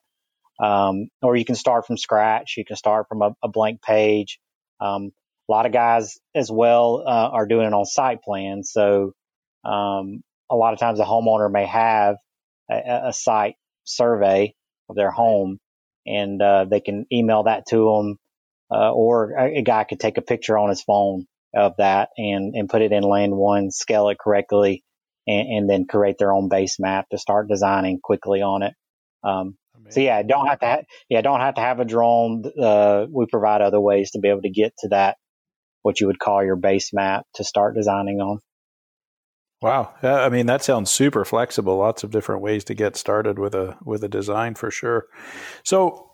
Um, 0.59 1.09
or 1.21 1.35
you 1.35 1.45
can 1.45 1.55
start 1.55 1.85
from 1.85 1.97
scratch. 1.97 2.55
You 2.57 2.65
can 2.65 2.77
start 2.77 3.07
from 3.09 3.21
a, 3.21 3.35
a 3.43 3.47
blank 3.49 3.81
page. 3.81 4.39
Um, 4.79 5.11
a 5.47 5.51
lot 5.51 5.65
of 5.65 5.73
guys 5.73 6.17
as 6.33 6.49
well 6.49 7.03
uh, 7.05 7.29
are 7.29 7.45
doing 7.45 7.67
it 7.67 7.73
on 7.73 7.85
site 7.85 8.21
plans. 8.23 8.71
So 8.71 9.13
um, 9.63 10.23
a 10.49 10.55
lot 10.55 10.73
of 10.73 10.79
times 10.79 10.99
a 10.99 11.03
homeowner 11.03 11.51
may 11.51 11.65
have 11.65 12.17
a, 12.69 13.07
a 13.07 13.13
site 13.13 13.55
survey 13.83 14.53
of 14.89 14.95
their 14.95 15.11
home, 15.11 15.59
and 16.05 16.41
uh, 16.41 16.65
they 16.65 16.79
can 16.79 17.05
email 17.11 17.43
that 17.43 17.67
to 17.67 17.77
them, 17.77 18.19
uh, 18.71 18.91
or 18.91 19.31
a, 19.37 19.59
a, 19.59 19.61
guy 19.61 19.83
could 19.83 19.99
take 19.99 20.17
a 20.17 20.21
picture 20.21 20.57
on 20.57 20.69
his 20.69 20.83
phone 20.83 21.25
of 21.55 21.73
that 21.77 22.09
and 22.17 22.53
and 22.55 22.69
put 22.69 22.81
it 22.81 22.91
in 22.91 23.03
Land 23.03 23.35
One, 23.35 23.71
scale 23.71 24.09
it 24.09 24.19
correctly, 24.19 24.83
and, 25.27 25.47
and 25.47 25.69
then 25.69 25.85
create 25.85 26.17
their 26.17 26.33
own 26.33 26.49
base 26.49 26.79
map 26.79 27.09
to 27.09 27.17
start 27.17 27.47
designing 27.47 27.99
quickly 28.01 28.41
on 28.41 28.63
it. 28.63 28.73
Um, 29.23 29.57
so 29.89 29.99
yeah, 29.99 30.23
don't 30.23 30.47
have 30.47 30.59
to. 30.59 30.65
Ha- 30.65 30.81
yeah, 31.09 31.21
don't 31.21 31.41
have 31.41 31.55
to 31.55 31.61
have 31.61 31.79
a 31.79 31.85
drone. 31.85 32.43
Uh, 32.59 33.05
we 33.09 33.25
provide 33.27 33.61
other 33.61 33.79
ways 33.79 34.11
to 34.11 34.19
be 34.19 34.29
able 34.29 34.41
to 34.41 34.49
get 34.49 34.73
to 34.79 34.89
that 34.89 35.17
what 35.83 35.99
you 35.99 36.07
would 36.07 36.19
call 36.19 36.43
your 36.43 36.55
base 36.55 36.91
map 36.93 37.25
to 37.35 37.43
start 37.43 37.75
designing 37.75 38.19
on. 38.19 38.39
Wow, 39.61 39.93
I 40.03 40.29
mean 40.29 40.47
that 40.47 40.63
sounds 40.63 40.91
super 40.91 41.23
flexible. 41.25 41.77
Lots 41.77 42.03
of 42.03 42.11
different 42.11 42.41
ways 42.41 42.63
to 42.65 42.73
get 42.73 42.95
started 42.95 43.39
with 43.39 43.55
a 43.55 43.77
with 43.83 44.03
a 44.03 44.09
design 44.09 44.55
for 44.55 44.69
sure. 44.69 45.05
So 45.63 46.11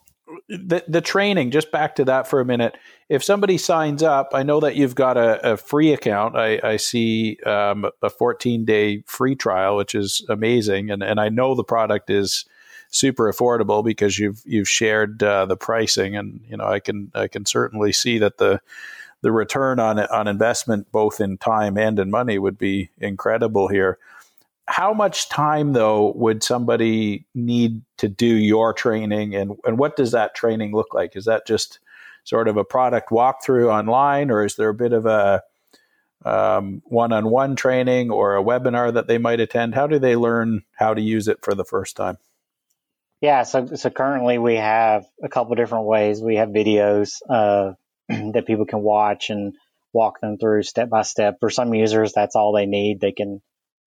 the 0.48 0.84
the 0.88 1.02
training, 1.02 1.52
just 1.52 1.72
back 1.72 1.96
to 1.96 2.06
that 2.06 2.28
for 2.28 2.40
a 2.40 2.46
minute. 2.46 2.78
If 3.10 3.24
somebody 3.24 3.58
signs 3.58 4.04
up, 4.04 4.30
I 4.34 4.44
know 4.44 4.60
that 4.62 4.76
you've 4.76 4.96
got 4.96 5.18
a, 5.18 5.54
a 5.54 5.58
free 5.58 5.94
account. 5.94 6.38
I, 6.38 6.60
I 6.64 6.78
see 6.78 7.38
um, 7.46 7.86
a 8.02 8.10
14 8.10 8.66
day 8.66 9.04
free 9.06 9.36
trial, 9.36 9.78
which 9.78 9.96
is 9.96 10.26
amazing, 10.30 10.92
and 10.92 11.04
and 11.04 11.20
I 11.20 11.30
know 11.30 11.56
the 11.56 11.64
product 11.64 12.10
is 12.10 12.46
super 12.90 13.32
affordable 13.32 13.84
because 13.84 14.20
you've 14.20 14.42
you've 14.46 14.70
shared 14.70 15.24
uh, 15.24 15.46
the 15.46 15.58
pricing, 15.58 16.16
and 16.16 16.42
you 16.50 16.58
know 16.58 16.66
I 16.66 16.80
can 16.80 17.12
I 17.16 17.28
can 17.28 17.46
certainly 17.46 17.92
see 17.92 18.18
that 18.20 18.38
the 18.38 18.62
the 19.22 19.32
return 19.32 19.80
on 19.80 20.00
on 20.00 20.28
investment, 20.28 20.92
both 20.92 21.20
in 21.20 21.38
time 21.38 21.78
and 21.78 21.98
in 22.00 22.12
money, 22.12 22.38
would 22.38 22.58
be 22.58 22.90
incredible 23.00 23.68
here. 23.68 23.98
How 24.68 24.94
much 24.94 25.30
time, 25.30 25.74
though, 25.74 26.14
would 26.16 26.44
somebody 26.44 27.26
need 27.36 27.82
to 27.98 28.08
do 28.08 28.26
your 28.26 28.74
training, 28.74 29.36
and 29.36 29.58
and 29.66 29.78
what 29.78 29.96
does 29.96 30.12
that 30.12 30.36
training 30.36 30.74
look 30.74 30.94
like? 30.94 31.16
Is 31.16 31.26
that 31.26 31.46
just 31.46 31.80
sort 32.24 32.48
of 32.48 32.58
a 32.58 32.64
product 32.64 33.10
walkthrough 33.10 33.70
online, 33.70 34.32
or 34.32 34.46
is 34.46 34.56
there 34.56 34.70
a 34.70 34.74
bit 34.74 34.94
of 34.94 35.06
a 35.06 35.44
um, 36.24 36.82
one-on-one 36.86 37.56
training 37.56 38.12
or 38.12 38.38
a 38.38 38.44
webinar 38.44 38.94
that 38.94 39.08
they 39.08 39.18
might 39.18 39.40
attend? 39.40 39.74
How 39.76 39.88
do 39.88 40.00
they 40.00 40.16
learn 40.16 40.64
how 40.74 40.94
to 40.94 41.02
use 41.02 41.28
it 41.28 41.44
for 41.44 41.56
the 41.56 41.66
first 41.66 41.96
time? 41.96 42.18
Yeah, 43.22 43.44
so 43.44 43.68
so 43.76 43.90
currently 43.90 44.40
we 44.40 44.56
have 44.56 45.06
a 45.22 45.30
couple 45.30 45.56
different 45.56 45.86
ways. 45.86 46.22
We 46.22 46.38
have 46.38 46.50
videos 46.50 47.22
uh, 47.30 47.74
that 48.10 48.48
people 48.48 48.66
can 48.66 48.82
watch 48.82 49.30
and 49.30 49.54
walk 49.94 50.22
them 50.22 50.38
through 50.38 50.64
step 50.64 50.90
by 50.90 51.04
step. 51.04 51.38
For 51.40 51.50
some 51.50 51.74
users, 51.74 52.14
that's 52.14 52.36
all 52.36 52.54
they 52.54 52.66
need. 52.66 53.00
They 53.00 53.12
can 53.12 53.42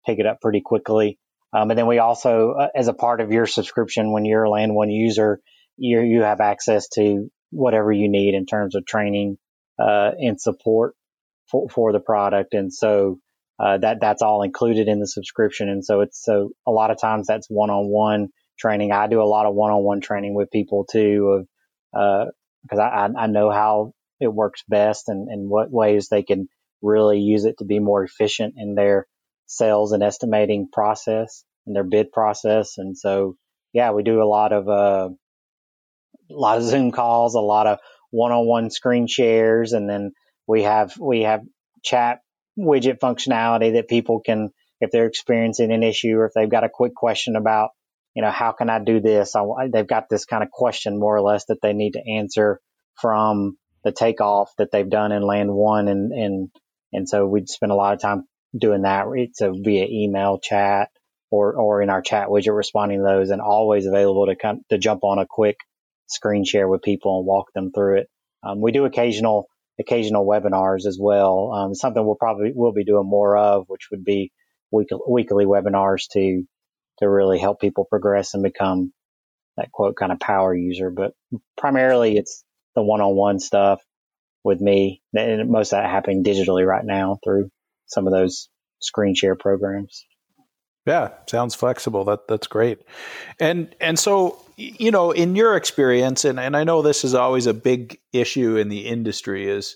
pick 0.06 0.20
it 0.20 0.26
up 0.26 0.42
pretty 0.42 0.62
quickly. 0.62 1.18
Um, 1.54 1.70
and 1.70 1.78
then 1.78 1.88
we 1.88 2.00
also, 2.00 2.52
uh, 2.52 2.68
as 2.76 2.88
a 2.88 2.94
part 2.94 3.22
of 3.22 3.32
your 3.32 3.46
subscription, 3.46 4.12
when 4.12 4.26
you're 4.26 4.44
a 4.44 4.50
Land 4.50 4.74
One 4.74 4.90
user, 4.90 5.40
you 5.78 6.02
you 6.02 6.22
have 6.22 6.42
access 6.42 6.88
to 6.96 7.30
whatever 7.52 7.92
you 7.92 8.10
need 8.10 8.34
in 8.34 8.46
terms 8.46 8.76
of 8.76 8.86
training 8.86 9.38
uh, 9.80 10.12
and 10.18 10.42
support 10.42 10.96
for, 11.50 11.70
for 11.70 11.92
the 11.94 12.00
product. 12.00 12.54
And 12.54 12.74
so 12.74 13.20
uh, 13.60 13.78
that 13.78 14.00
that's 14.02 14.22
all 14.22 14.42
included 14.42 14.88
in 14.88 15.00
the 15.00 15.08
subscription. 15.08 15.70
And 15.70 15.86
so 15.86 16.02
it's 16.02 16.24
so 16.24 16.50
a 16.66 16.72
lot 16.72 16.92
of 16.92 17.00
times 17.00 17.28
that's 17.28 17.48
one 17.50 17.70
on 17.70 17.86
one 17.88 18.30
training. 18.58 18.92
I 18.92 19.08
do 19.08 19.22
a 19.22 19.24
lot 19.24 19.46
of 19.46 19.54
one 19.54 19.72
on 19.72 19.84
one 19.84 20.02
training 20.02 20.34
with 20.34 20.52
people 20.52 20.86
too 20.90 21.46
of 21.92 22.32
because 22.64 22.80
uh, 22.80 22.82
I, 22.82 23.10
I 23.18 23.28
know 23.28 23.52
how 23.52 23.94
it 24.20 24.34
works 24.34 24.64
best 24.68 25.10
and, 25.10 25.28
and 25.30 25.50
what 25.50 25.72
ways 25.72 26.08
they 26.10 26.24
can 26.24 26.48
really 26.82 27.20
use 27.20 27.46
it 27.46 27.58
to 27.60 27.66
be 27.66 27.80
more 27.80 28.04
efficient 28.04 28.56
in 28.58 28.76
their 28.76 29.06
sales 29.58 29.92
and 29.92 30.04
estimating 30.04 30.68
process 30.72 31.44
and 31.66 31.76
their 31.76 31.84
bid 31.84 32.12
process. 32.12 32.78
And 32.78 32.98
so, 32.98 33.36
yeah, 33.72 33.92
we 33.92 34.04
do 34.04 34.22
a 34.22 34.26
lot 34.26 34.52
of, 34.54 34.68
uh, 34.68 35.10
a 36.30 36.34
lot 36.34 36.58
of 36.58 36.64
Zoom 36.64 36.92
calls, 36.92 37.36
a 37.36 37.40
lot 37.40 37.68
of 37.68 37.80
one-on-one 38.12 38.70
screen 38.70 39.08
shares, 39.08 39.74
and 39.74 39.90
then 39.90 40.12
we 40.48 40.64
have 40.64 40.94
we 41.00 41.24
have 41.24 41.42
chat 41.84 42.20
widget 42.58 43.00
functionality 43.00 43.74
that 43.74 43.88
people 43.88 44.20
can, 44.20 44.50
if 44.80 44.92
they're 44.92 45.08
experiencing 45.08 45.72
an 45.72 45.84
issue 45.84 46.16
or 46.18 46.26
if 46.26 46.34
they've 46.34 46.50
got 46.50 46.64
a 46.64 46.70
quick 46.70 46.94
question 46.96 47.36
about, 47.36 47.70
you 48.16 48.22
know, 48.22 48.32
how 48.32 48.52
can 48.52 48.70
I 48.70 48.80
do 48.80 49.00
this? 49.00 49.36
I, 49.36 49.42
they've 49.72 49.88
got 49.88 50.10
this 50.10 50.26
kind 50.26 50.44
of 50.44 50.50
question 50.52 51.00
more 51.00 51.16
or 51.16 51.22
less 51.22 51.46
that 51.46 51.62
they 51.62 51.74
need 51.74 51.94
to 51.94 52.08
answer 52.08 52.60
from 53.02 53.58
the 53.84 53.92
takeoff 53.92 54.52
that 54.58 54.70
they've 54.72 54.90
done 54.90 55.12
in 55.12 55.24
land 55.24 55.52
one. 55.52 55.88
And, 55.88 56.12
and, 56.12 56.50
and 56.94 57.10
so 57.10 57.26
we'd 57.26 57.50
spend 57.50 57.72
a 57.72 57.76
lot 57.76 57.94
of 57.94 58.00
time 58.00 58.26
doing 58.58 58.84
that. 58.84 59.06
So 59.34 59.54
via 59.54 59.86
email, 59.90 60.40
chat, 60.40 60.90
or, 61.32 61.54
or 61.56 61.82
in 61.82 61.90
our 61.90 62.02
chat 62.02 62.28
widget, 62.28 62.56
responding 62.56 63.00
to 63.00 63.04
those 63.04 63.30
and 63.32 63.42
always 63.42 63.86
available 63.86 64.28
to 64.28 64.36
come, 64.36 64.62
to 64.70 64.78
jump 64.78 65.04
on 65.04 65.20
a 65.20 65.26
quick 65.28 65.58
screen 66.06 66.46
share 66.46 66.68
with 66.68 66.84
people 66.84 67.18
and 67.18 67.26
walk 67.26 67.48
them 67.54 67.72
through 67.72 68.00
it. 68.00 68.10
Um, 68.44 68.62
we 68.62 68.72
do 68.72 68.86
occasional, 68.86 69.48
occasional 69.80 70.28
webinars 70.28 70.86
as 70.86 70.98
well. 71.02 71.52
Um, 71.54 71.74
something 71.74 72.06
we'll 72.06 72.16
probably, 72.16 72.52
will 72.54 72.74
be 72.74 72.84
doing 72.84 73.08
more 73.08 73.36
of, 73.36 73.66
which 73.68 73.88
would 73.90 74.04
be 74.04 74.32
weekly, 74.72 75.00
weekly 75.10 75.46
webinars 75.46 76.04
to, 76.12 76.44
to 77.00 77.10
really 77.10 77.40
help 77.40 77.60
people 77.60 77.86
progress 77.90 78.36
and 78.36 78.44
become 78.44 78.94
that 79.58 79.72
quote 79.72 79.96
kind 79.96 80.12
of 80.12 80.20
power 80.20 80.54
user. 80.54 80.92
But 80.92 81.14
primarily 81.58 82.18
it's 82.18 82.44
the 82.76 82.84
one-on-one 82.84 83.40
stuff 83.40 83.82
with 84.44 84.60
me. 84.62 85.02
And 85.16 85.50
most 85.50 85.74
of 85.74 85.78
that 85.78 85.90
happening 85.90 86.24
digitally 86.24 86.66
right 86.66 86.86
now 86.86 87.18
through 87.24 87.50
some 87.94 88.08
of 88.08 88.14
those 88.14 88.50
screen 88.80 89.16
share 89.16 89.36
programs. 89.36 90.06
Yeah, 90.86 91.10
sounds 91.30 91.56
flexible. 91.56 92.04
That 92.04 92.28
that's 92.28 92.48
great. 92.48 92.80
And 93.40 93.74
and 93.80 93.98
so 93.98 94.44
you 94.58 94.92
know, 94.92 95.12
in 95.12 95.36
your 95.36 95.56
experience, 95.56 96.26
and, 96.26 96.40
and 96.40 96.56
I 96.56 96.64
know 96.64 96.82
this 96.82 97.04
is 97.04 97.14
always 97.14 97.48
a 97.48 97.54
big 97.54 98.00
issue 98.12 98.58
in 98.58 98.70
the 98.70 98.86
industry 98.86 99.50
is, 99.50 99.76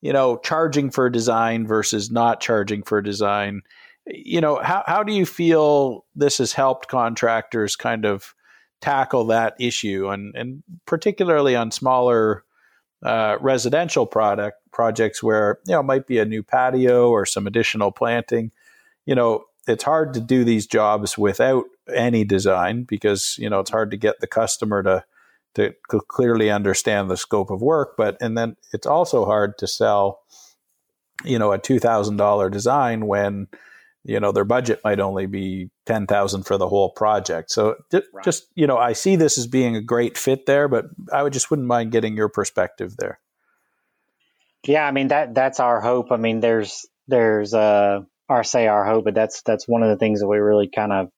you 0.00 0.12
know, 0.12 0.36
charging 0.38 0.90
for 0.90 1.10
design 1.10 1.66
versus 1.66 2.10
not 2.10 2.40
charging 2.40 2.82
for 2.82 3.00
design. 3.02 3.62
You 4.06 4.40
know, 4.40 4.56
how 4.62 4.84
how 4.86 5.02
do 5.02 5.12
you 5.12 5.26
feel 5.26 6.04
this 6.14 6.38
has 6.38 6.52
helped 6.52 6.88
contractors 6.88 7.76
kind 7.76 8.04
of 8.04 8.34
tackle 8.80 9.26
that 9.26 9.54
issue 9.60 10.08
and 10.08 10.34
and 10.34 10.62
particularly 10.86 11.54
on 11.54 11.70
smaller 11.70 12.44
uh, 13.02 13.36
residential 13.40 14.06
product 14.06 14.58
projects 14.72 15.22
where 15.22 15.58
you 15.66 15.72
know 15.72 15.80
it 15.80 15.84
might 15.84 16.06
be 16.06 16.18
a 16.18 16.24
new 16.24 16.42
patio 16.42 17.10
or 17.10 17.26
some 17.26 17.46
additional 17.46 17.92
planting. 17.92 18.50
You 19.06 19.14
know, 19.14 19.44
it's 19.66 19.84
hard 19.84 20.14
to 20.14 20.20
do 20.20 20.44
these 20.44 20.66
jobs 20.66 21.18
without 21.18 21.64
any 21.94 22.24
design 22.24 22.84
because 22.84 23.36
you 23.38 23.50
know 23.50 23.60
it's 23.60 23.70
hard 23.70 23.90
to 23.90 23.96
get 23.96 24.20
the 24.20 24.26
customer 24.26 24.82
to 24.82 25.04
to 25.54 25.74
clearly 26.08 26.50
understand 26.50 27.10
the 27.10 27.16
scope 27.16 27.50
of 27.50 27.60
work. 27.60 27.94
But 27.96 28.16
and 28.20 28.36
then 28.36 28.56
it's 28.72 28.86
also 28.86 29.24
hard 29.24 29.58
to 29.58 29.66
sell, 29.66 30.20
you 31.24 31.38
know, 31.38 31.52
a 31.52 31.58
two 31.58 31.78
thousand 31.78 32.16
dollar 32.16 32.48
design 32.48 33.06
when 33.06 33.48
you 34.04 34.18
know 34.18 34.32
their 34.32 34.44
budget 34.44 34.80
might 34.84 35.00
only 35.00 35.26
be 35.26 35.70
10,000 35.86 36.42
for 36.44 36.58
the 36.58 36.68
whole 36.68 36.90
project. 36.90 37.50
So 37.50 37.76
right. 37.92 38.24
just, 38.24 38.46
you 38.54 38.66
know, 38.66 38.76
I 38.76 38.92
see 38.92 39.16
this 39.16 39.38
as 39.38 39.46
being 39.46 39.76
a 39.76 39.82
great 39.82 40.18
fit 40.18 40.46
there, 40.46 40.68
but 40.68 40.86
I 41.12 41.22
would 41.22 41.32
just 41.32 41.50
wouldn't 41.50 41.68
mind 41.68 41.92
getting 41.92 42.16
your 42.16 42.28
perspective 42.28 42.96
there. 42.96 43.20
Yeah, 44.66 44.86
I 44.86 44.92
mean 44.92 45.08
that 45.08 45.34
that's 45.34 45.60
our 45.60 45.80
hope. 45.80 46.12
I 46.12 46.16
mean 46.16 46.40
there's 46.40 46.86
there's 47.08 47.52
uh 47.52 48.00
our 48.28 48.44
say 48.44 48.68
our 48.68 48.84
hope, 48.84 49.04
but 49.04 49.14
that's 49.14 49.42
that's 49.42 49.66
one 49.66 49.82
of 49.82 49.88
the 49.88 49.96
things 49.96 50.20
that 50.20 50.28
we 50.28 50.38
really 50.38 50.70
kind 50.72 50.92
of 50.92 51.08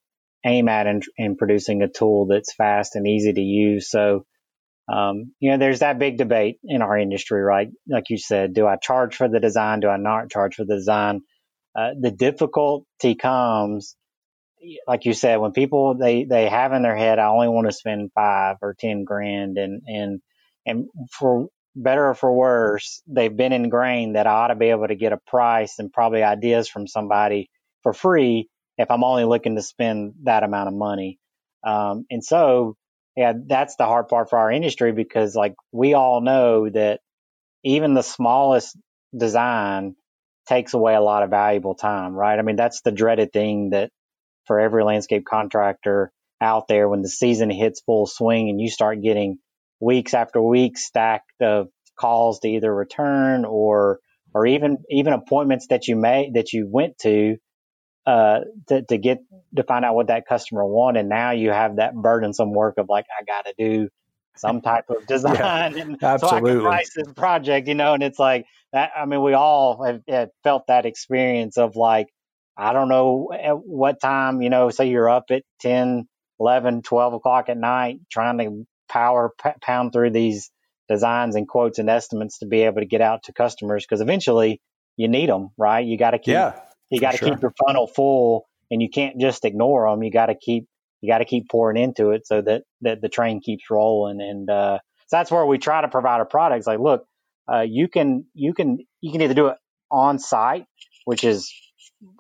aim 0.47 0.69
at 0.69 0.87
in, 0.87 1.01
in 1.17 1.37
producing 1.37 1.83
a 1.83 1.89
tool 1.89 2.27
that's 2.27 2.55
fast 2.55 2.97
and 2.97 3.07
easy 3.07 3.33
to 3.33 3.41
use. 3.41 3.91
So 3.91 4.25
um, 4.93 5.33
you 5.41 5.51
know, 5.51 5.57
there's 5.57 5.79
that 5.81 5.99
big 5.99 6.19
debate 6.19 6.59
in 6.65 6.83
our 6.83 6.99
industry, 6.99 7.41
right? 7.41 7.69
Like 7.89 8.11
you 8.11 8.19
said, 8.19 8.53
do 8.53 8.67
I 8.67 8.77
charge 8.77 9.17
for 9.17 9.29
the 9.29 9.41
design? 9.41 9.81
Do 9.81 9.89
I 9.89 9.97
not 9.97 10.31
charge 10.31 10.57
for 10.57 10.65
the 10.65 10.77
design? 10.77 11.23
Uh, 11.77 11.91
the 12.01 12.11
difficulty 12.13 13.15
comes 13.17 13.89
like 14.87 15.05
you 15.05 15.15
said, 15.15 15.39
when 15.39 15.53
people 15.53 15.95
they 15.97 16.25
they 16.25 16.49
have 16.49 16.73
in 16.73 16.83
their 16.83 16.97
head, 16.97 17.19
I 17.21 17.29
only 17.29 17.49
want 17.49 17.69
to 17.69 17.73
spend 17.73 18.13
five 18.15 18.59
or 18.63 18.75
ten 18.79 19.05
grand, 19.05 19.59
and 19.59 19.83
and 19.87 20.21
and 20.67 20.87
for 21.13 21.49
better 21.77 22.11
or 22.11 22.15
for 22.15 22.33
worse, 22.33 23.03
they've 23.09 23.37
been 23.37 23.53
ingrained 23.55 24.17
that 24.17 24.27
I 24.27 24.33
ought 24.33 24.49
to 24.49 24.57
be 24.57 24.71
able 24.71 24.89
to 24.89 24.97
get 24.97 25.13
a 25.13 25.19
price 25.29 25.79
and 25.79 25.93
probably 25.93 26.23
ideas 26.23 26.69
from 26.69 26.87
somebody 26.89 27.51
for 27.83 27.93
free 27.95 28.49
if 28.79 28.91
I'm 28.91 29.05
only 29.05 29.25
looking 29.25 29.57
to 29.57 29.63
spend 29.63 30.15
that 30.25 30.43
amount 30.45 30.69
of 30.69 30.75
money. 30.75 31.19
Um, 31.65 32.07
and 32.11 32.25
so, 32.25 32.77
yeah, 33.17 33.35
that's 33.47 33.77
the 33.77 33.87
hard 33.87 34.09
part 34.09 34.31
for 34.31 34.39
our 34.39 34.53
industry 34.53 34.93
because 34.93 35.37
like 35.37 35.55
we 35.73 35.95
all 35.95 36.21
know 36.21 36.69
that 36.71 37.01
even 37.65 37.95
the 37.95 38.03
smallest 38.03 38.77
design 39.17 39.97
takes 40.47 40.75
away 40.75 40.95
a 40.95 41.01
lot 41.01 41.23
of 41.23 41.31
valuable 41.31 41.75
time, 41.75 42.13
right? 42.13 42.39
I 42.39 42.43
mean, 42.43 42.57
that's 42.57 42.83
the 42.83 42.93
dreaded 42.93 43.33
thing 43.33 43.71
that 43.71 43.91
for 44.47 44.61
every 44.61 44.85
landscape 44.85 45.25
contractor 45.25 46.13
out 46.41 46.69
there 46.69 46.89
when 46.89 47.03
the 47.03 47.09
season 47.09 47.51
hits 47.51 47.81
full 47.81 48.07
swing 48.07 48.51
and 48.51 48.61
you 48.61 48.69
start 48.69 49.01
getting 49.03 49.39
weeks 49.81 50.15
after 50.15 50.41
weeks 50.43 50.85
stacked 50.85 51.41
of 51.41 51.69
calls 51.99 52.41
to 52.41 52.49
either 52.49 52.73
return 52.75 53.45
or 53.45 54.01
or 54.35 54.47
even 54.47 54.79
even 54.91 55.13
appointments 55.13 55.69
that 55.69 55.87
you 55.87 55.97
made 55.97 56.35
that 56.35 56.53
you 56.53 56.69
went 56.71 56.99
to 56.99 57.37
uh 58.07 58.41
to, 58.69 58.83
to 58.83 58.99
get 58.99 59.19
to 59.57 59.63
find 59.63 59.85
out 59.85 59.95
what 59.95 60.09
that 60.09 60.27
customer 60.29 60.67
wanted 60.67 61.01
and 61.01 61.09
now 61.09 61.31
you 61.31 61.51
have 61.51 61.77
that 61.77 61.95
burdensome 61.95 62.53
work 62.53 62.75
of 62.79 62.87
like 62.89 63.07
I 63.19 63.25
got 63.25 63.47
to 63.47 63.55
do 63.57 63.89
some 64.37 64.61
type 64.61 64.91
of 64.91 65.07
design 65.07 65.37
yeah, 65.37 65.67
and 65.83 66.03
absolutely. 66.03 66.29
so 66.29 66.37
I 66.37 66.41
can 66.41 66.61
price 66.61 66.91
this 66.95 67.13
project 67.15 67.69
you 67.69 67.75
know 67.75 67.95
and 67.95 68.03
it's 68.03 68.19
like 68.19 68.47
that 68.75 68.91
I 68.95 69.07
mean 69.07 69.23
we 69.23 69.33
all 69.33 69.83
have, 69.85 70.03
have 70.07 70.29
felt 70.43 70.67
that 70.67 70.85
experience 70.85 71.57
of 71.57 71.77
like 71.77 72.09
I 72.57 72.73
don't 72.73 72.89
know 72.89 73.31
at 73.33 73.57
what 73.57 74.01
time, 74.01 74.43
you 74.43 74.51
know, 74.51 74.71
say 74.71 74.89
you're 74.89 75.09
up 75.09 75.27
at 75.31 75.43
10, 75.61 76.07
11, 76.39 76.83
12 76.83 77.15
o'clock 77.15 77.49
at 77.49 77.57
night 77.57 78.01
trying 78.11 78.39
to 78.39 78.67
power 78.89 79.33
p- 79.43 79.51
pound 79.61 79.93
through 79.93 80.11
these 80.11 80.51
designs 80.89 81.35
and 81.37 81.49
quotes 81.49 81.79
and 81.79 81.89
estimates 81.89 82.39
to 82.39 82.47
be 82.47 82.63
able 82.63 82.81
to 82.81 82.87
get 82.87 83.01
out 83.01 83.25
to 83.25 83.33
customers 83.33 83.85
because 83.85 84.01
eventually 84.01 84.61
you 84.97 85.09
need 85.09 85.29
them, 85.29 85.49
right? 85.57 85.85
You 85.85 85.99
got 85.99 86.11
to 86.11 86.19
keep, 86.19 86.33
yeah, 86.33 86.61
you 86.91 87.01
got 87.01 87.13
to 87.13 87.19
sure. 87.19 87.31
keep 87.31 87.43
your 87.43 87.53
funnel 87.67 87.87
full 87.87 88.47
and 88.71 88.83
you 88.83 88.89
can't 88.89 89.21
just 89.21 89.45
ignore 89.45 89.89
them. 89.89 90.03
You 90.03 90.13
got 90.13 90.27
to 90.27 90.35
keep, 90.35 90.67
you 91.01 91.13
got 91.13 91.19
to 91.19 91.25
keep 91.25 91.49
pouring 91.49 91.83
into 91.83 92.11
it 92.11 92.27
so 92.27 92.41
that, 92.43 92.63
that 92.83 93.01
the 93.01 93.09
train 93.09 93.41
keeps 93.41 93.65
rolling. 93.71 94.21
And, 94.21 94.49
uh, 94.49 94.79
so 95.07 95.17
that's 95.17 95.31
where 95.31 95.45
we 95.45 95.59
try 95.59 95.81
to 95.81 95.89
provide 95.89 96.19
our 96.19 96.25
products. 96.25 96.67
Like, 96.67 96.79
look, 96.79 97.05
uh, 97.53 97.61
you 97.61 97.89
can, 97.89 98.27
you 98.35 98.55
can, 98.55 98.79
you 99.01 99.13
can 99.13 99.21
either 99.21 99.35
do 99.35 99.49
it 99.49 99.57
on 99.91 100.19
site, 100.19 100.67
which 101.05 101.25
is 101.25 101.53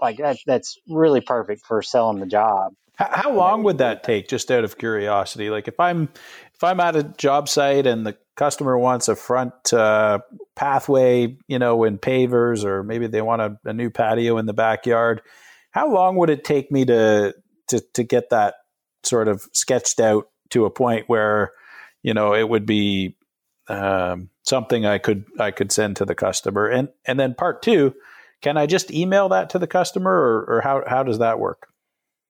like 0.01 0.19
that, 0.19 0.39
that's 0.47 0.79
really 0.89 1.21
perfect 1.21 1.65
for 1.67 1.83
selling 1.83 2.21
the 2.21 2.27
job. 2.27 2.73
How, 2.97 3.09
how 3.11 3.33
long 3.33 3.63
would 3.65 3.79
that 3.79 4.05
take? 4.05 4.29
Just 4.29 4.51
out 4.51 4.65
of 4.65 4.79
curiosity, 4.79 5.51
like 5.51 5.67
if 5.67 5.81
I'm 5.81 6.09
if 6.55 6.63
I'm 6.63 6.79
at 6.79 6.95
a 6.95 7.03
job 7.03 7.49
site 7.49 7.87
and 7.87 8.07
the 8.07 8.17
customer 8.37 8.79
wants 8.79 9.09
a 9.09 9.17
front 9.17 9.73
uh, 9.73 10.21
pathway, 10.55 11.37
you 11.49 11.59
know, 11.59 11.85
in 11.85 11.99
pavers, 11.99 12.65
or 12.65 12.83
maybe 12.83 13.07
they 13.07 13.23
want 13.23 13.43
a, 13.43 13.59
a, 13.65 13.73
new 13.73 13.91
patio 13.91 14.39
in 14.39 14.47
the 14.47 14.53
backyard. 14.53 15.23
How 15.71 15.93
long 15.93 16.17
would 16.17 16.31
it 16.31 16.45
take 16.45 16.71
me 16.71 16.85
to 16.85 17.35
to 17.69 17.81
to 17.95 18.05
get 18.05 18.31
that 18.31 18.55
sort 19.03 19.29
of 19.29 19.43
sketched 19.53 19.99
out 19.99 20.29
to 20.51 20.65
a 20.65 20.71
point 20.71 21.09
where 21.09 21.53
you 22.03 22.15
know 22.15 22.35
it 22.35 22.49
would 22.49 22.67
be 22.67 23.17
um, 23.68 24.31
something 24.42 24.87
I 24.87 24.98
could 24.98 25.24
I 25.38 25.50
could 25.50 25.72
send 25.72 25.96
to 25.96 26.05
the 26.05 26.14
customer? 26.14 26.66
And 26.66 26.88
and 27.07 27.18
then 27.18 27.35
part 27.35 27.62
two 27.62 27.94
can 28.44 28.59
I 28.59 28.66
just 28.66 28.90
email 28.90 29.31
that 29.31 29.50
to 29.50 29.59
the 29.59 29.66
customer, 29.66 30.11
or, 30.11 30.57
or 30.57 30.61
how 30.61 30.83
how 30.87 31.03
does 31.03 31.18
that 31.18 31.38
work? 31.38 31.66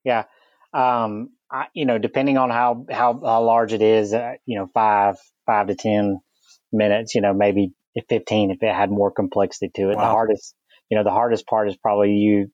Yeah, 0.05 0.25
um, 0.73 1.31
I, 1.51 1.67
you 1.75 1.87
know, 1.87 1.99
depending 1.99 2.39
on 2.39 2.51
how 2.51 2.87
how, 2.89 3.21
how 3.25 3.43
large 3.43 3.73
it 3.73 3.83
is, 3.83 4.15
uh, 4.15 4.35
you 4.47 4.59
know, 4.59 4.69
five 4.73 5.17
five 5.45 5.67
to 5.67 5.75
ten 5.75 6.21
minutes, 6.73 7.17
you 7.17 7.21
know, 7.21 7.35
maybe 7.35 7.73
fifteen 8.09 8.53
if 8.53 8.63
it 8.63 8.73
had 8.73 8.91
more 8.91 9.11
complexity 9.11 9.71
to 9.75 9.91
it. 9.91 9.97
Wow. 9.97 10.03
The 10.03 10.11
hardest, 10.11 10.55
you 10.89 10.97
know, 10.97 11.05
the 11.05 11.11
hardest 11.11 11.47
part 11.47 11.69
is 11.69 11.77
probably 11.77 12.13
you 12.13 12.49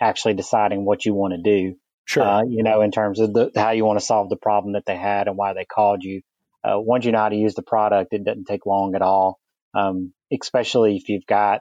actually 0.00 0.34
deciding 0.34 0.84
what 0.84 1.04
you 1.04 1.12
want 1.12 1.34
to 1.34 1.42
do. 1.42 1.74
Sure. 2.04 2.22
Uh, 2.22 2.42
you 2.42 2.62
know, 2.62 2.80
in 2.80 2.90
terms 2.90 3.20
of 3.20 3.32
the, 3.32 3.50
how 3.56 3.70
you 3.70 3.84
want 3.84 3.98
to 3.98 4.04
solve 4.04 4.28
the 4.28 4.36
problem 4.36 4.74
that 4.74 4.84
they 4.86 4.96
had 4.96 5.28
and 5.28 5.36
why 5.36 5.52
they 5.52 5.64
called 5.64 6.02
you. 6.02 6.22
Uh, 6.62 6.78
once 6.78 7.04
you 7.04 7.12
know 7.12 7.18
how 7.18 7.28
to 7.28 7.36
use 7.36 7.54
the 7.54 7.62
product, 7.62 8.12
it 8.12 8.24
doesn't 8.24 8.46
take 8.46 8.66
long 8.66 8.94
at 8.94 9.02
all. 9.02 9.38
Um, 9.74 10.12
especially 10.32 10.96
if 10.96 11.08
you've 11.08 11.26
got 11.26 11.60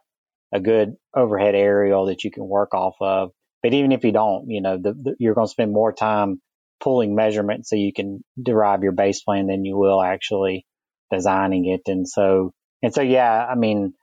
a 0.54 0.60
good 0.60 0.96
overhead 1.16 1.56
aerial 1.56 2.08
that 2.08 2.24
you 2.24 2.32
can 2.32 2.48
work 2.48 2.74
off 2.74 2.96
of. 3.00 3.32
But 3.62 3.74
even 3.74 3.92
if 3.92 4.04
you 4.04 4.12
don't, 4.12 4.50
you 4.50 4.62
know, 4.62 4.78
the, 4.78 4.94
the, 4.94 5.16
you're 5.20 5.36
going 5.36 5.48
to 5.48 5.52
spend 5.52 5.72
more 5.72 5.94
time 5.94 6.42
pulling 6.82 7.16
measurements 7.16 7.70
so 7.70 7.76
you 7.76 7.92
can 7.94 8.24
derive 8.42 8.84
your 8.84 8.94
base 8.94 9.22
plan 9.22 9.48
than 9.48 9.66
you 9.66 9.78
will 9.78 10.02
actually 10.02 10.66
designing 11.12 11.66
it. 11.66 11.82
And 11.92 12.08
so, 12.08 12.52
and 12.82 12.94
so, 12.94 13.02
yeah, 13.02 13.46
I 13.46 13.56
mean, 13.56 13.94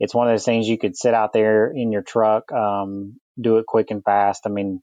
it's 0.00 0.14
one 0.14 0.26
of 0.28 0.32
those 0.32 0.44
things 0.44 0.68
you 0.68 0.78
could 0.78 0.96
sit 0.96 1.14
out 1.14 1.32
there 1.32 1.70
in 1.70 1.92
your 1.92 2.02
truck, 2.02 2.50
um, 2.52 3.16
do 3.40 3.58
it 3.58 3.66
quick 3.66 3.90
and 3.90 4.02
fast. 4.02 4.42
I 4.46 4.48
mean, 4.50 4.80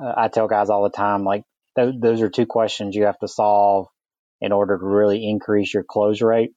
uh, 0.00 0.12
I 0.16 0.28
tell 0.28 0.46
guys 0.46 0.68
all 0.68 0.82
the 0.82 0.90
time, 0.90 1.24
like, 1.24 1.42
th- 1.76 1.94
those 1.98 2.20
are 2.20 2.28
two 2.28 2.46
questions 2.46 2.94
you 2.94 3.06
have 3.06 3.18
to 3.20 3.28
solve 3.28 3.86
in 4.44 4.52
order 4.52 4.76
to 4.76 4.84
really 4.84 5.26
increase 5.26 5.72
your 5.72 5.84
close 5.88 6.20
rate. 6.20 6.50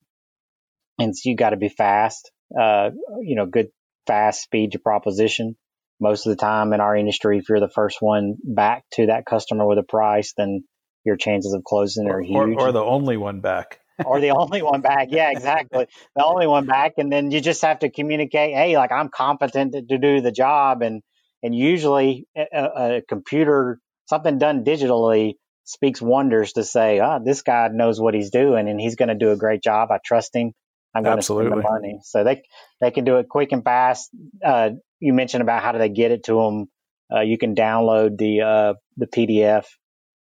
And 0.99 1.15
so 1.15 1.29
you 1.29 1.37
got 1.37 1.51
to 1.51 1.57
be 1.57 1.69
fast, 1.69 2.31
uh, 2.59 2.89
you 3.21 3.35
know, 3.35 3.45
good 3.45 3.69
fast 4.05 4.41
speed 4.41 4.73
to 4.73 4.79
proposition. 4.79 5.55
Most 6.01 6.27
of 6.27 6.31
the 6.31 6.41
time 6.41 6.73
in 6.73 6.81
our 6.81 6.97
industry, 6.97 7.37
if 7.37 7.47
you're 7.47 7.61
the 7.61 7.69
first 7.69 8.01
one 8.01 8.35
back 8.43 8.83
to 8.95 9.05
that 9.05 9.25
customer 9.25 9.65
with 9.65 9.77
a 9.77 9.83
price, 9.83 10.33
then 10.35 10.65
your 11.05 11.15
chances 11.15 11.53
of 11.53 11.63
closing 11.63 12.09
are 12.09 12.19
huge. 12.19 12.57
Or, 12.57 12.67
or 12.67 12.71
the 12.73 12.83
only 12.83 13.15
one 13.15 13.39
back. 13.39 13.79
or 14.05 14.19
the 14.19 14.31
only 14.31 14.61
one 14.61 14.81
back. 14.81 15.07
Yeah, 15.09 15.31
exactly. 15.31 15.87
The 16.15 16.25
only 16.25 16.45
one 16.45 16.65
back. 16.65 16.93
And 16.97 17.09
then 17.09 17.31
you 17.31 17.39
just 17.39 17.61
have 17.61 17.79
to 17.79 17.89
communicate, 17.89 18.53
hey, 18.53 18.75
like 18.75 18.91
I'm 18.91 19.09
competent 19.09 19.71
to, 19.73 19.81
to 19.81 19.97
do 19.97 20.19
the 20.19 20.31
job. 20.31 20.81
And, 20.81 21.01
and 21.41 21.55
usually 21.55 22.27
a, 22.35 22.45
a, 22.53 23.01
computer, 23.07 23.79
something 24.07 24.37
done 24.37 24.65
digitally 24.65 25.35
speaks 25.67 26.01
wonders 26.01 26.53
to 26.53 26.63
say, 26.63 27.01
oh, 27.01 27.19
this 27.23 27.41
guy 27.41 27.67
knows 27.67 27.99
what 27.99 28.13
he's 28.13 28.31
doing 28.31 28.69
and 28.69 28.79
he's 28.79 28.95
going 28.95 29.09
to 29.09 29.15
do 29.15 29.31
a 29.31 29.35
great 29.35 29.61
job. 29.61 29.91
I 29.91 29.99
trust 30.03 30.33
him. 30.33 30.53
I'm 30.95 31.03
going 31.03 31.17
Absolutely. 31.17 31.49
to 31.49 31.51
spend 31.51 31.65
the 31.65 31.69
money. 31.69 31.99
So 32.03 32.23
they 32.23 32.43
they 32.79 32.91
can 32.91 33.03
do 33.03 33.17
it 33.17 33.27
quick 33.29 33.51
and 33.51 33.63
fast. 33.63 34.09
Uh, 34.43 34.71
you 34.99 35.13
mentioned 35.13 35.41
about 35.41 35.61
how 35.61 35.73
do 35.73 35.77
they 35.77 35.89
get 35.89 36.11
it 36.11 36.23
to 36.23 36.41
them? 36.41 36.65
Uh, 37.13 37.21
you 37.21 37.37
can 37.37 37.53
download 37.53 38.17
the 38.17 38.41
uh, 38.41 38.73
the 38.95 39.07
PDF 39.07 39.65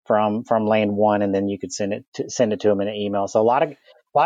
from 0.06 0.44
from 0.44 0.66
Land 0.66 0.96
One, 0.96 1.22
and 1.22 1.34
then 1.34 1.48
you 1.48 1.58
could 1.58 1.72
send 1.72 1.92
it 1.92 2.04
to, 2.14 2.30
send 2.30 2.52
it 2.52 2.60
to 2.60 2.68
them 2.68 2.80
in 2.80 2.88
an 2.88 2.94
email. 2.94 3.26
So 3.26 3.40
a 3.40 3.42
lot 3.42 3.62
of 3.62 3.70
a 3.70 3.74
lot 3.74 3.74
of 3.74 3.76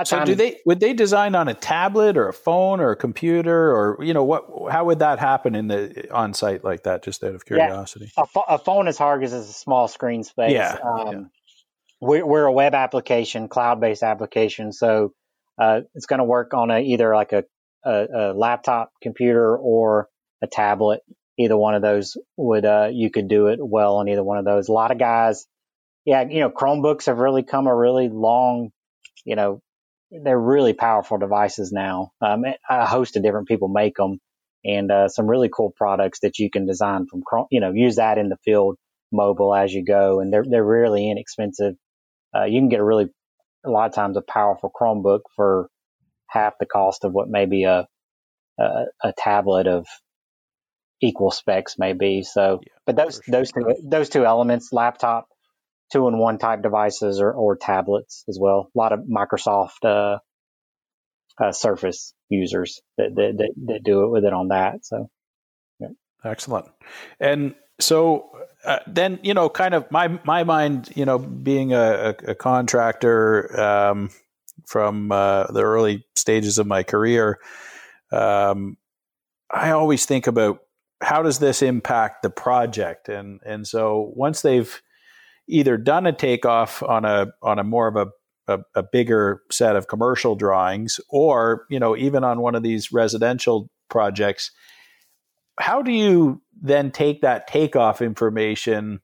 so 0.04 0.24
do 0.24 0.34
they 0.34 0.58
would 0.66 0.80
they 0.80 0.92
design 0.92 1.34
on 1.34 1.46
a 1.46 1.54
tablet 1.54 2.16
or 2.16 2.28
a 2.28 2.32
phone 2.32 2.80
or 2.80 2.90
a 2.90 2.96
computer 2.96 3.72
or 3.72 4.02
you 4.02 4.14
know 4.14 4.24
what? 4.24 4.44
How 4.70 4.84
would 4.84 4.98
that 4.98 5.18
happen 5.18 5.54
in 5.54 5.68
the 5.68 6.12
on 6.12 6.34
site 6.34 6.64
like 6.64 6.82
that? 6.84 7.04
Just 7.04 7.22
out 7.22 7.34
of 7.34 7.46
curiosity. 7.46 8.10
Yeah, 8.16 8.24
a, 8.24 8.26
fo- 8.26 8.44
a 8.48 8.58
phone 8.58 8.88
is 8.88 8.98
hard 8.98 9.20
because 9.20 9.32
it's 9.32 9.48
a 9.48 9.52
small 9.52 9.86
screen 9.86 10.24
space. 10.24 10.52
Yeah, 10.52 10.76
um, 10.84 11.12
yeah. 11.12 11.20
We're, 12.00 12.26
we're 12.26 12.44
a 12.44 12.52
web 12.52 12.74
application, 12.74 13.48
cloud 13.48 13.80
based 13.80 14.02
application, 14.02 14.72
so 14.72 15.12
uh, 15.58 15.80
it's 15.94 16.06
going 16.06 16.18
to 16.18 16.24
work 16.24 16.52
on 16.52 16.70
a, 16.70 16.80
either 16.80 17.14
like 17.14 17.32
a, 17.32 17.44
a, 17.84 18.06
a, 18.14 18.32
laptop 18.34 18.92
computer 19.00 19.56
or 19.56 20.08
a 20.42 20.46
tablet. 20.46 21.00
Either 21.38 21.56
one 21.56 21.74
of 21.74 21.82
those 21.82 22.16
would, 22.36 22.64
uh, 22.64 22.88
you 22.92 23.10
could 23.10 23.28
do 23.28 23.48
it 23.48 23.58
well 23.62 23.96
on 23.96 24.08
either 24.08 24.24
one 24.24 24.38
of 24.38 24.44
those. 24.44 24.68
A 24.68 24.72
lot 24.72 24.90
of 24.90 24.98
guys, 24.98 25.46
yeah, 26.04 26.22
you 26.28 26.40
know, 26.40 26.50
Chromebooks 26.50 27.06
have 27.06 27.18
really 27.18 27.42
come 27.42 27.66
a 27.66 27.74
really 27.74 28.08
long, 28.08 28.70
you 29.24 29.36
know, 29.36 29.60
they're 30.10 30.38
really 30.38 30.72
powerful 30.72 31.18
devices 31.18 31.72
now. 31.72 32.12
Um, 32.20 32.44
a 32.68 32.86
host 32.86 33.16
of 33.16 33.22
different 33.22 33.48
people 33.48 33.68
make 33.68 33.96
them, 33.96 34.18
and 34.64 34.90
uh, 34.90 35.08
some 35.08 35.26
really 35.26 35.50
cool 35.52 35.72
products 35.76 36.20
that 36.20 36.38
you 36.38 36.50
can 36.50 36.66
design 36.66 37.06
from 37.06 37.22
Chrome 37.22 37.46
you 37.50 37.60
know 37.60 37.72
use 37.72 37.96
that 37.96 38.18
in 38.18 38.28
the 38.28 38.38
field 38.44 38.76
mobile 39.12 39.54
as 39.54 39.72
you 39.72 39.84
go, 39.84 40.20
and 40.20 40.32
they're 40.32 40.44
they're 40.48 40.64
really 40.64 41.10
inexpensive. 41.10 41.74
Uh, 42.34 42.44
you 42.44 42.60
can 42.60 42.68
get 42.68 42.80
a 42.80 42.84
really 42.84 43.06
a 43.64 43.70
lot 43.70 43.86
of 43.86 43.94
times 43.94 44.16
a 44.16 44.22
powerful 44.22 44.70
Chromebook 44.70 45.20
for 45.34 45.68
half 46.28 46.54
the 46.58 46.66
cost 46.66 47.04
of 47.04 47.12
what 47.12 47.28
maybe 47.28 47.64
a 47.64 47.86
a, 48.58 48.84
a 49.02 49.12
tablet 49.16 49.66
of 49.66 49.86
equal 51.00 51.30
specs 51.30 51.78
may 51.78 51.92
be. 51.92 52.22
So, 52.22 52.60
yeah, 52.62 52.72
but 52.86 52.96
those 52.96 53.20
sure. 53.24 53.32
those 53.32 53.52
two 53.52 53.74
those 53.84 54.08
two 54.08 54.24
elements, 54.24 54.72
laptop, 54.72 55.28
two 55.92 56.08
in 56.08 56.18
one 56.18 56.38
type 56.38 56.62
devices, 56.62 57.20
or 57.20 57.32
or 57.32 57.56
tablets 57.56 58.24
as 58.28 58.38
well. 58.40 58.70
A 58.74 58.78
lot 58.78 58.92
of 58.92 59.00
Microsoft 59.00 59.84
uh, 59.84 60.18
uh, 61.42 61.52
Surface 61.52 62.14
users 62.28 62.80
that, 62.98 63.14
that, 63.14 63.34
that 63.38 63.52
that 63.66 63.84
do 63.84 64.04
it 64.04 64.10
with 64.10 64.24
it 64.24 64.32
on 64.32 64.48
that. 64.48 64.84
So, 64.84 65.10
yeah. 65.80 65.88
excellent. 66.24 66.66
And 67.20 67.54
so 67.78 68.30
uh, 68.64 68.80
then 68.86 69.18
you 69.22 69.34
know, 69.34 69.48
kind 69.48 69.74
of 69.74 69.90
my 69.90 70.18
my 70.24 70.44
mind, 70.44 70.90
you 70.94 71.04
know, 71.04 71.18
being 71.18 71.72
a, 71.72 72.16
a, 72.26 72.34
contractor 72.34 73.60
um, 73.60 74.10
from 74.66 75.12
uh, 75.12 75.46
the 75.52 75.62
early 75.62 76.04
stages 76.16 76.58
of 76.58 76.66
my 76.66 76.82
career. 76.82 77.38
Um, 78.10 78.76
I 79.50 79.70
always 79.70 80.06
think 80.06 80.26
about 80.26 80.60
how 81.00 81.22
does 81.22 81.38
this 81.38 81.62
impact 81.62 82.22
the 82.22 82.30
project 82.30 83.08
and 83.08 83.40
and 83.44 83.66
so 83.66 84.12
once 84.16 84.42
they've 84.42 84.82
either 85.48 85.76
done 85.76 86.06
a 86.06 86.12
takeoff 86.12 86.82
on 86.82 87.04
a 87.04 87.28
on 87.42 87.58
a 87.58 87.64
more 87.64 87.88
of 87.88 87.96
a 87.96 88.06
a, 88.48 88.60
a, 88.76 88.82
bigger 88.84 89.42
set 89.50 89.74
of 89.74 89.88
commercial 89.88 90.36
drawings 90.36 91.00
or 91.08 91.66
you 91.68 91.80
know 91.80 91.96
even 91.96 92.22
on 92.22 92.40
one 92.40 92.54
of 92.54 92.62
these 92.62 92.92
residential 92.92 93.68
projects 93.88 94.52
how 95.58 95.82
do 95.82 95.90
you 95.90 96.40
then 96.62 96.92
take 96.92 97.22
that 97.22 97.48
takeoff 97.48 98.00
information 98.00 99.00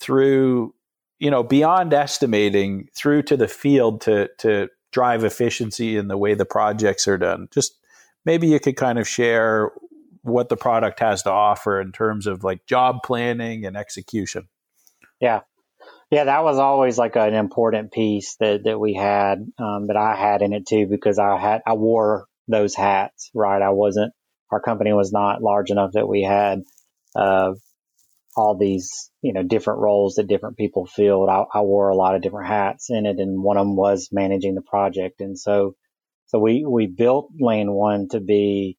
through 0.00 0.74
you 1.20 1.30
know 1.30 1.44
beyond 1.44 1.94
estimating 1.94 2.88
through 2.92 3.22
to 3.22 3.36
the 3.36 3.46
field 3.46 4.00
to 4.00 4.28
to 4.38 4.68
drive 4.90 5.22
efficiency 5.22 5.96
in 5.96 6.08
the 6.08 6.18
way 6.18 6.34
the 6.34 6.44
projects 6.44 7.06
are 7.06 7.18
done 7.18 7.46
just 7.52 7.78
maybe 8.24 8.48
you 8.48 8.58
could 8.58 8.76
kind 8.76 8.98
of 8.98 9.06
share 9.06 9.70
what 10.22 10.48
the 10.48 10.56
product 10.56 11.00
has 11.00 11.22
to 11.22 11.30
offer 11.30 11.80
in 11.80 11.92
terms 11.92 12.26
of 12.26 12.44
like 12.44 12.66
job 12.66 12.98
planning 13.04 13.64
and 13.64 13.76
execution. 13.76 14.48
Yeah. 15.20 15.40
Yeah, 16.10 16.24
that 16.24 16.42
was 16.42 16.58
always 16.58 16.98
like 16.98 17.16
an 17.16 17.34
important 17.34 17.92
piece 17.92 18.36
that, 18.40 18.64
that 18.64 18.80
we 18.80 18.94
had, 18.94 19.38
um, 19.58 19.86
that 19.86 19.96
I 19.96 20.16
had 20.16 20.42
in 20.42 20.52
it 20.52 20.66
too, 20.66 20.86
because 20.90 21.18
I 21.20 21.38
had, 21.38 21.60
I 21.66 21.74
wore 21.74 22.26
those 22.48 22.74
hats, 22.74 23.30
right? 23.34 23.62
I 23.62 23.70
wasn't, 23.70 24.12
our 24.50 24.60
company 24.60 24.92
was 24.92 25.12
not 25.12 25.42
large 25.42 25.70
enough 25.70 25.92
that 25.92 26.08
we 26.08 26.22
had, 26.22 26.62
uh, 27.14 27.52
all 28.36 28.56
these, 28.56 29.10
you 29.22 29.32
know, 29.32 29.42
different 29.42 29.80
roles 29.80 30.14
that 30.14 30.28
different 30.28 30.56
people 30.56 30.86
filled. 30.86 31.28
I, 31.28 31.44
I 31.54 31.60
wore 31.62 31.90
a 31.90 31.96
lot 31.96 32.14
of 32.16 32.22
different 32.22 32.48
hats 32.48 32.88
in 32.90 33.06
it, 33.06 33.18
and 33.18 33.42
one 33.42 33.56
of 33.56 33.66
them 33.66 33.76
was 33.76 34.08
managing 34.12 34.54
the 34.54 34.62
project. 34.62 35.20
And 35.20 35.38
so, 35.38 35.74
so 36.26 36.38
we, 36.38 36.64
we 36.68 36.86
built 36.86 37.30
Land 37.40 37.72
One 37.72 38.08
to 38.10 38.20
be 38.20 38.78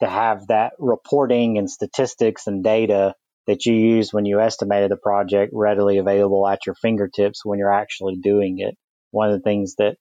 to 0.00 0.08
have 0.08 0.48
that 0.48 0.72
reporting 0.78 1.58
and 1.58 1.70
statistics 1.70 2.46
and 2.46 2.64
data 2.64 3.14
that 3.46 3.66
you 3.66 3.74
use 3.74 4.12
when 4.12 4.24
you 4.24 4.40
estimated 4.40 4.90
the 4.90 4.96
project 4.96 5.52
readily 5.54 5.98
available 5.98 6.46
at 6.46 6.64
your 6.66 6.74
fingertips 6.76 7.44
when 7.44 7.58
you're 7.58 7.72
actually 7.72 8.16
doing 8.16 8.58
it. 8.58 8.76
One 9.10 9.30
of 9.30 9.36
the 9.36 9.42
things 9.42 9.74
that 9.76 9.96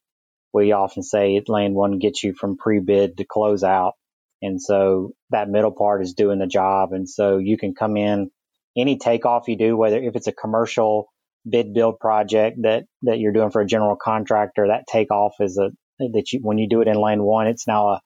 we 0.54 0.74
often 0.74 1.04
say 1.04 1.38
at 1.38 1.50
Land 1.50 1.76
One 1.76 2.00
gets 2.00 2.24
you 2.24 2.34
from 2.34 2.58
pre-bid 2.58 3.18
to 3.18 3.26
close 3.26 3.64
out. 3.64 3.94
And 4.42 4.62
so 4.62 5.12
that 5.30 5.50
middle 5.50 5.72
part 5.72 6.02
is 6.02 6.14
doing 6.14 6.40
the 6.40 6.48
job. 6.48 6.94
And 6.94 7.08
so 7.08 7.38
you 7.38 7.58
can 7.58 7.74
come 7.74 7.98
in 7.98 8.32
any 8.78 8.98
takeoff 8.98 9.48
you 9.48 9.58
do, 9.58 9.78
whether 9.78 9.98
if 9.98 10.16
it's 10.16 10.28
a 10.28 10.34
commercial 10.34 11.08
bid 11.48 11.74
build 11.74 12.00
project 12.00 12.60
that, 12.64 12.84
that 13.04 13.20
you're 13.20 13.34
doing 13.34 13.52
for 13.52 13.62
a 13.62 13.68
general 13.68 13.96
contractor, 13.96 14.68
that 14.68 14.86
takeoff 14.92 15.34
is 15.40 15.58
a, 15.58 15.72
that 16.00 16.32
you, 16.32 16.40
when 16.42 16.58
you 16.58 16.70
do 16.70 16.82
it 16.82 16.88
in 16.88 16.96
land 16.96 17.24
one, 17.24 17.48
it's 17.48 17.68
now 17.68 17.90
a 17.90 18.02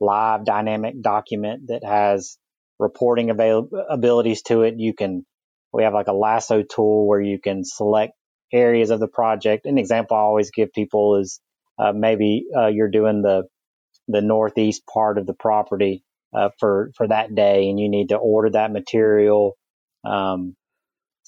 live 0.00 0.44
dynamic 0.44 1.00
document 1.00 1.68
that 1.68 1.84
has 1.84 2.36
reporting 2.78 3.30
avail- 3.30 3.68
abilities 3.90 4.42
to 4.42 4.62
it. 4.62 4.74
You 4.78 4.94
can, 4.94 5.26
we 5.72 5.84
have 5.84 5.94
like 5.94 6.08
a 6.08 6.12
lasso 6.14 6.62
tool 6.62 7.06
where 7.06 7.20
you 7.20 7.40
can 7.40 7.64
select 7.64 8.12
areas 8.52 8.90
of 8.90 9.00
the 9.00 9.08
project. 9.08 9.66
An 9.66 9.78
example 9.78 10.16
I 10.16 10.20
always 10.20 10.50
give 10.50 10.72
people 10.72 11.16
is 11.16 11.40
uh, 11.78 11.92
maybe 11.92 12.46
uh, 12.56 12.68
you're 12.68 12.90
doing 12.90 13.22
the 13.22 13.44
the 14.08 14.20
northeast 14.20 14.82
part 14.92 15.18
of 15.18 15.26
the 15.26 15.34
property 15.34 16.02
uh, 16.36 16.50
for 16.58 16.90
for 16.96 17.08
that 17.08 17.34
day, 17.34 17.68
and 17.68 17.78
you 17.78 17.88
need 17.88 18.10
to 18.10 18.16
order 18.16 18.50
that 18.50 18.72
material, 18.72 19.56
um, 20.04 20.54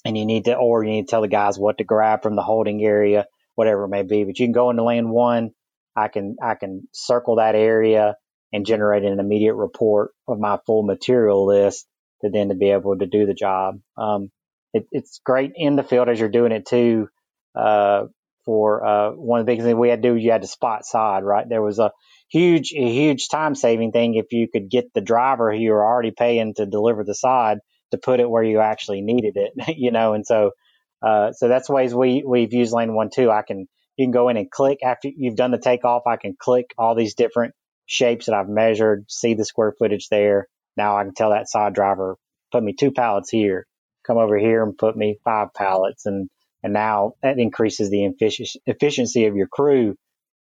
and 0.05 0.17
you 0.17 0.25
need 0.25 0.45
to 0.45 0.55
or 0.55 0.83
you 0.83 0.91
need 0.91 1.03
to 1.07 1.11
tell 1.11 1.21
the 1.21 1.27
guys 1.27 1.59
what 1.59 1.79
to 1.79 1.83
grab 1.83 2.23
from 2.23 2.35
the 2.35 2.41
holding 2.43 2.83
area, 2.83 3.25
whatever 3.55 3.85
it 3.85 3.89
may 3.89 4.03
be. 4.03 4.23
But 4.23 4.39
you 4.39 4.45
can 4.45 4.53
go 4.53 4.69
into 4.69 4.83
land 4.83 5.09
one. 5.09 5.51
I 5.95 6.07
can 6.09 6.37
I 6.41 6.55
can 6.55 6.87
circle 6.93 7.37
that 7.37 7.55
area 7.55 8.15
and 8.51 8.65
generate 8.65 9.03
an 9.03 9.19
immediate 9.19 9.55
report 9.55 10.11
of 10.27 10.39
my 10.39 10.57
full 10.65 10.83
material 10.83 11.45
list 11.45 11.87
to 12.21 12.29
then 12.29 12.49
to 12.49 12.55
be 12.55 12.71
able 12.71 12.97
to 12.97 13.05
do 13.05 13.25
the 13.25 13.33
job. 13.33 13.79
Um, 13.97 14.31
it, 14.73 14.85
it's 14.91 15.19
great 15.23 15.53
in 15.55 15.75
the 15.75 15.83
field 15.83 16.09
as 16.09 16.19
you're 16.19 16.29
doing 16.29 16.51
it 16.51 16.65
too. 16.65 17.09
Uh, 17.55 18.05
for 18.45 18.83
uh, 18.85 19.11
one 19.11 19.39
of 19.39 19.45
the 19.45 19.51
big 19.51 19.61
things 19.61 19.75
we 19.75 19.89
had 19.89 20.01
to 20.01 20.09
do, 20.09 20.15
you 20.15 20.31
had 20.31 20.41
to 20.41 20.47
spot 20.47 20.85
sod, 20.85 21.23
right? 21.23 21.47
There 21.47 21.61
was 21.61 21.77
a 21.77 21.91
huge, 22.29 22.73
a 22.75 22.91
huge 22.91 23.29
time 23.29 23.53
saving 23.53 23.91
thing 23.91 24.15
if 24.15 24.31
you 24.31 24.47
could 24.51 24.69
get 24.69 24.93
the 24.93 25.01
driver 25.01 25.51
who 25.51 25.59
you 25.59 25.71
were 25.71 25.85
already 25.85 26.11
paying 26.11 26.53
to 26.55 26.65
deliver 26.65 27.03
the 27.03 27.13
sod 27.13 27.59
to 27.91 27.97
put 27.97 28.19
it 28.19 28.29
where 28.29 28.43
you 28.43 28.59
actually 28.59 29.01
needed 29.01 29.35
it, 29.35 29.53
you 29.77 29.91
know. 29.91 30.13
And 30.13 30.25
so, 30.25 30.51
uh, 31.01 31.31
so 31.33 31.47
that's 31.47 31.69
ways 31.69 31.93
we 31.93 32.23
we've 32.25 32.53
used 32.53 32.73
Land 32.73 32.95
One 32.95 33.09
too. 33.13 33.29
I 33.29 33.43
can 33.43 33.67
you 33.97 34.05
can 34.05 34.11
go 34.11 34.29
in 34.29 34.37
and 34.37 34.49
click 34.49 34.79
after 34.83 35.09
you've 35.15 35.35
done 35.35 35.51
the 35.51 35.59
takeoff. 35.59 36.03
I 36.07 36.17
can 36.17 36.35
click 36.39 36.73
all 36.77 36.95
these 36.95 37.15
different 37.15 37.53
shapes 37.89 38.27
that 38.27 38.35
I've 38.35 38.47
measured, 38.47 39.05
see 39.09 39.33
the 39.33 39.43
square 39.43 39.73
footage 39.77 40.09
there. 40.09 40.47
Now 40.77 40.95
I 40.95 41.03
can 41.03 41.13
tell 41.15 41.31
that 41.31 41.49
sod 41.49 41.73
driver, 41.73 42.17
put 42.51 42.63
me 42.63 42.73
two 42.73 42.91
pallets 42.91 43.31
here, 43.31 43.65
come 44.05 44.17
over 44.17 44.37
here 44.37 44.63
and 44.63 44.77
put 44.77 44.95
me 44.95 45.17
five 45.25 45.53
pallets. 45.55 46.05
And, 46.05 46.29
and 46.61 46.71
now 46.71 47.13
that 47.23 47.39
increases 47.39 47.89
the 47.89 48.05
efficiency 48.67 49.25
of 49.25 49.35
your 49.35 49.47
crew 49.47 49.95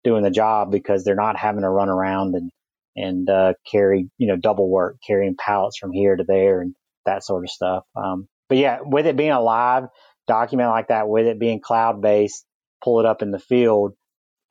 doing 0.04 0.24
the 0.24 0.30
job 0.30 0.72
because 0.72 1.06
they're 1.06 1.16
not 1.16 1.38
having 1.38 1.62
to 1.62 1.70
run 1.70 1.88
around 1.88 2.36
and, 2.36 2.52
and, 2.98 3.30
uh, 3.30 3.54
carry, 3.72 4.10
you 4.18 4.28
know, 4.28 4.36
double 4.36 4.70
work, 4.70 4.98
carrying 5.06 5.38
pallets 5.38 5.78
from 5.78 5.94
here 5.94 6.18
to 6.18 6.26
there 6.26 6.60
and 6.60 6.76
that 7.06 7.24
sort 7.24 7.46
of 7.46 7.50
stuff. 7.50 7.86
Um, 7.96 8.28
but 8.50 8.58
yeah, 8.58 8.80
with 8.84 9.08
it 9.08 9.16
being 9.16 9.32
a 9.32 9.42
live 9.42 9.86
document 10.28 10.70
like 10.70 10.90
that, 10.90 11.08
with 11.08 11.26
it 11.26 11.40
being 11.40 11.62
cloud 11.62 12.02
based, 12.02 12.46
pull 12.84 13.00
it 13.00 13.06
up 13.06 13.22
in 13.22 13.32
the 13.32 13.40
field, 13.40 13.94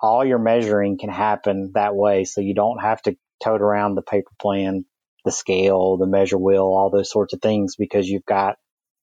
all 0.01 0.25
your 0.25 0.39
measuring 0.39 0.99
can 0.99 1.11
happen 1.11 1.73
that 1.75 1.95
way. 1.95 2.25
So 2.25 2.41
you 2.41 2.55
don't 2.55 2.79
have 2.79 3.01
to 3.03 3.17
tote 3.43 3.63
around 3.63 3.95
the 3.95 4.03
paper 4.03 4.31
plan, 4.41 4.85
the 5.25 5.33
scale, 5.33 5.97
the 5.97 6.07
measure 6.07 6.39
wheel, 6.39 6.63
all 6.63 6.91
those 6.91 7.11
sorts 7.11 7.33
of 7.35 7.41
things 7.41 7.77
because 7.77 8.09
you've 8.09 8.25
got 8.25 8.57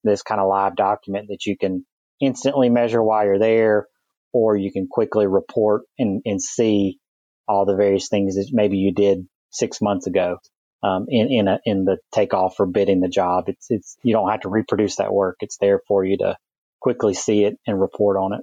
this 0.04 0.22
kind 0.22 0.42
of 0.42 0.48
live 0.48 0.76
document 0.76 1.28
that 1.30 1.46
you 1.46 1.58
can 1.58 1.86
instantly 2.20 2.70
measure 2.70 3.02
while 3.02 3.26
you're 3.26 3.40
there, 3.40 3.88
or 4.34 4.56
you 4.56 4.72
can 4.72 4.88
quickly 4.88 5.28
report 5.28 5.84
and, 5.98 6.22
and 6.26 6.42
see 6.42 7.00
all 7.48 7.66
the 7.66 7.76
various 7.76 8.10
things 8.10 8.36
that 8.36 8.50
maybe 8.52 8.78
you 8.78 8.94
did 8.94 9.28
six 9.52 9.82
months 9.82 10.08
ago. 10.08 10.38
Um, 10.82 11.06
in 11.08 11.32
in, 11.32 11.48
a, 11.48 11.60
in 11.66 11.86
the 11.86 11.98
takeoff 12.12 12.58
for 12.58 12.66
bidding 12.66 13.00
the 13.00 13.08
job, 13.08 13.46
it's 13.48 13.68
it's 13.70 13.98
you 14.04 14.14
don't 14.14 14.30
have 14.30 14.42
to 14.42 14.50
reproduce 14.50 14.98
that 14.98 15.14
work. 15.14 15.38
It's 15.40 15.58
there 15.58 15.80
for 15.88 16.04
you 16.04 16.18
to 16.18 16.36
quickly 16.82 17.14
see 17.14 17.46
it 17.46 17.56
and 17.66 17.80
report 17.80 18.18
on 18.18 18.34
it. 18.34 18.42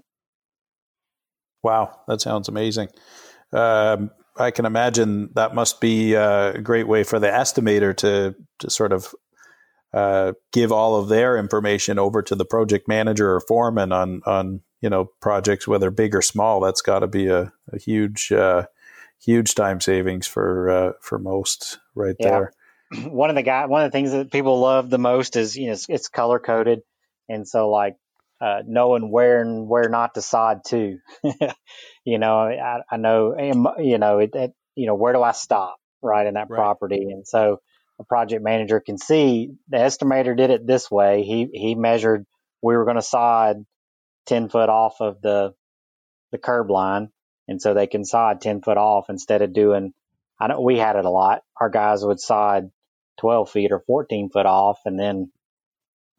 Wow, 1.62 2.00
that 2.08 2.20
sounds 2.20 2.48
amazing. 2.48 2.88
Um, 3.52 4.10
I 4.36 4.50
can 4.50 4.64
imagine 4.64 5.30
that 5.34 5.54
must 5.54 5.80
be 5.80 6.14
a 6.14 6.60
great 6.60 6.88
way 6.88 7.04
for 7.04 7.18
the 7.18 7.26
estimator 7.26 7.96
to 7.98 8.34
to 8.60 8.70
sort 8.70 8.92
of 8.92 9.14
uh, 9.92 10.32
give 10.52 10.70
all 10.72 10.96
of 10.96 11.08
their 11.08 11.36
information 11.36 11.98
over 11.98 12.22
to 12.22 12.34
the 12.34 12.44
project 12.44 12.86
manager 12.88 13.34
or 13.34 13.40
foreman 13.40 13.92
on 13.92 14.22
on 14.24 14.60
you 14.80 14.88
know 14.88 15.10
projects 15.20 15.66
whether 15.66 15.90
big 15.90 16.14
or 16.14 16.22
small. 16.22 16.60
That's 16.60 16.82
got 16.82 17.00
to 17.00 17.08
be 17.08 17.26
a, 17.26 17.52
a 17.72 17.78
huge 17.78 18.32
uh, 18.32 18.66
huge 19.20 19.54
time 19.54 19.80
savings 19.80 20.26
for 20.26 20.70
uh, 20.70 20.92
for 21.00 21.18
most 21.18 21.78
right 21.94 22.16
yeah. 22.18 22.28
there. 22.28 22.52
One 23.10 23.30
of 23.30 23.36
the 23.36 23.42
guy 23.42 23.66
one 23.66 23.84
of 23.84 23.90
the 23.90 23.96
things 23.96 24.12
that 24.12 24.30
people 24.30 24.60
love 24.60 24.90
the 24.90 24.98
most 24.98 25.36
is 25.36 25.56
you 25.56 25.66
know 25.66 25.72
it's, 25.72 25.88
it's 25.88 26.08
color 26.08 26.38
coded, 26.38 26.82
and 27.28 27.46
so 27.46 27.68
like 27.68 27.96
uh, 28.40 28.62
knowing 28.66 29.10
where 29.10 29.40
and 29.42 29.68
where 29.68 29.88
not 29.88 30.14
to 30.14 30.22
sod 30.22 30.64
to. 30.68 30.98
you 32.04 32.18
know, 32.18 32.38
I, 32.38 32.80
I 32.90 32.96
know, 32.96 33.36
you 33.78 33.98
know, 33.98 34.18
it, 34.18 34.30
it, 34.34 34.52
you 34.74 34.86
know, 34.86 34.94
where 34.94 35.12
do 35.12 35.22
I 35.22 35.32
stop 35.32 35.76
right 36.02 36.26
in 36.26 36.34
that 36.34 36.48
right. 36.48 36.56
property? 36.56 37.10
And 37.10 37.26
so 37.26 37.60
a 37.98 38.04
project 38.04 38.42
manager 38.42 38.80
can 38.80 38.96
see 38.98 39.50
the 39.68 39.76
estimator 39.76 40.36
did 40.36 40.50
it 40.50 40.66
this 40.66 40.90
way. 40.90 41.22
He, 41.22 41.48
he 41.52 41.74
measured, 41.74 42.24
we 42.62 42.76
were 42.76 42.84
going 42.84 42.96
to 42.96 43.02
sod 43.02 43.64
10 44.26 44.48
foot 44.48 44.68
off 44.68 45.00
of 45.00 45.20
the, 45.20 45.52
the 46.32 46.38
curb 46.38 46.70
line. 46.70 47.10
and 47.48 47.60
so 47.60 47.74
they 47.74 47.86
can 47.86 48.04
sod 48.04 48.40
10 48.40 48.62
foot 48.62 48.78
off 48.78 49.06
instead 49.10 49.42
of 49.42 49.52
doing. 49.52 49.92
I 50.40 50.46
know 50.46 50.62
we 50.62 50.78
had 50.78 50.96
it 50.96 51.04
a 51.04 51.10
lot. 51.10 51.42
Our 51.60 51.68
guys 51.68 52.02
would 52.02 52.20
sod 52.20 52.70
12 53.18 53.50
feet 53.50 53.72
or 53.72 53.80
14 53.80 54.30
foot 54.30 54.46
off, 54.46 54.80
and 54.86 54.98
then 54.98 55.30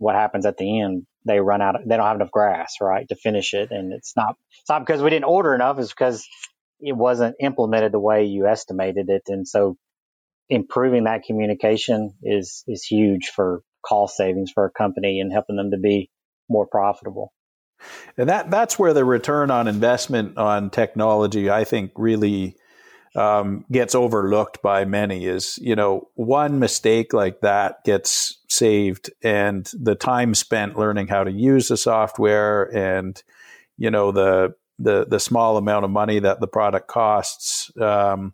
what 0.02 0.16
happens 0.16 0.48
at 0.48 0.58
the 0.58 0.82
end? 0.82 1.06
They 1.26 1.40
run 1.40 1.62
out. 1.62 1.76
They 1.86 1.96
don't 1.96 2.06
have 2.06 2.16
enough 2.16 2.32
grass, 2.32 2.78
right, 2.82 3.08
to 3.10 3.16
finish 3.16 3.54
it, 3.54 3.70
and 3.70 3.94
it's 3.94 4.14
not. 4.18 4.36
It's 4.60 4.70
not 4.70 4.86
because 4.86 5.04
we 5.04 5.12
didn't 5.12 5.26
order 5.26 5.54
enough. 5.54 5.78
It's 5.78 5.90
because 5.90 6.28
it 6.80 6.98
wasn't 6.98 7.36
implemented 7.40 7.92
the 7.92 8.00
way 8.00 8.26
you 8.26 8.48
estimated 8.48 9.10
it, 9.10 9.24
and 9.28 9.48
so 9.48 9.78
improving 10.50 11.04
that 11.04 11.24
communication 11.24 12.16
is 12.24 12.64
is 12.68 12.84
huge 12.84 13.28
for 13.28 13.62
cost 13.86 14.18
savings 14.18 14.52
for 14.52 14.66
a 14.66 14.72
company 14.72 15.20
and 15.20 15.32
helping 15.32 15.56
them 15.56 15.72
to 15.72 15.78
be 15.78 16.10
more 16.50 16.66
profitable. 16.66 17.32
And 18.18 18.28
that 18.30 18.50
that's 18.50 18.80
where 18.80 18.94
the 18.94 19.06
return 19.06 19.52
on 19.52 19.68
investment 19.68 20.38
on 20.40 20.72
technology, 20.72 21.52
I 21.52 21.64
think, 21.64 21.92
really 21.96 22.56
um, 23.15 23.65
gets 23.71 23.95
overlooked 23.95 24.62
by 24.62 24.86
many. 24.86 25.26
Is 25.26 25.58
you 25.62 25.76
know 25.76 26.10
one 26.15 26.60
mistake 26.60 27.13
like 27.13 27.41
that 27.41 27.84
gets 27.84 28.38
saved, 28.47 29.12
and 29.24 29.69
the 29.74 29.95
time 29.95 30.34
spent 30.36 30.78
learning 30.78 31.08
how 31.08 31.24
to 31.24 31.32
use 31.32 31.67
the 31.67 31.78
software, 31.78 32.63
and 32.76 33.21
you 33.78 33.91
know 33.91 34.12
the 34.12 34.56
the 34.80 35.06
the 35.06 35.19
small 35.19 35.58
amount 35.58 35.86
of 35.86 35.91
money 35.91 36.19
that 36.19 36.39
the 36.39 36.47
product 36.47 36.88
costs 36.88 37.71
um, 37.80 38.34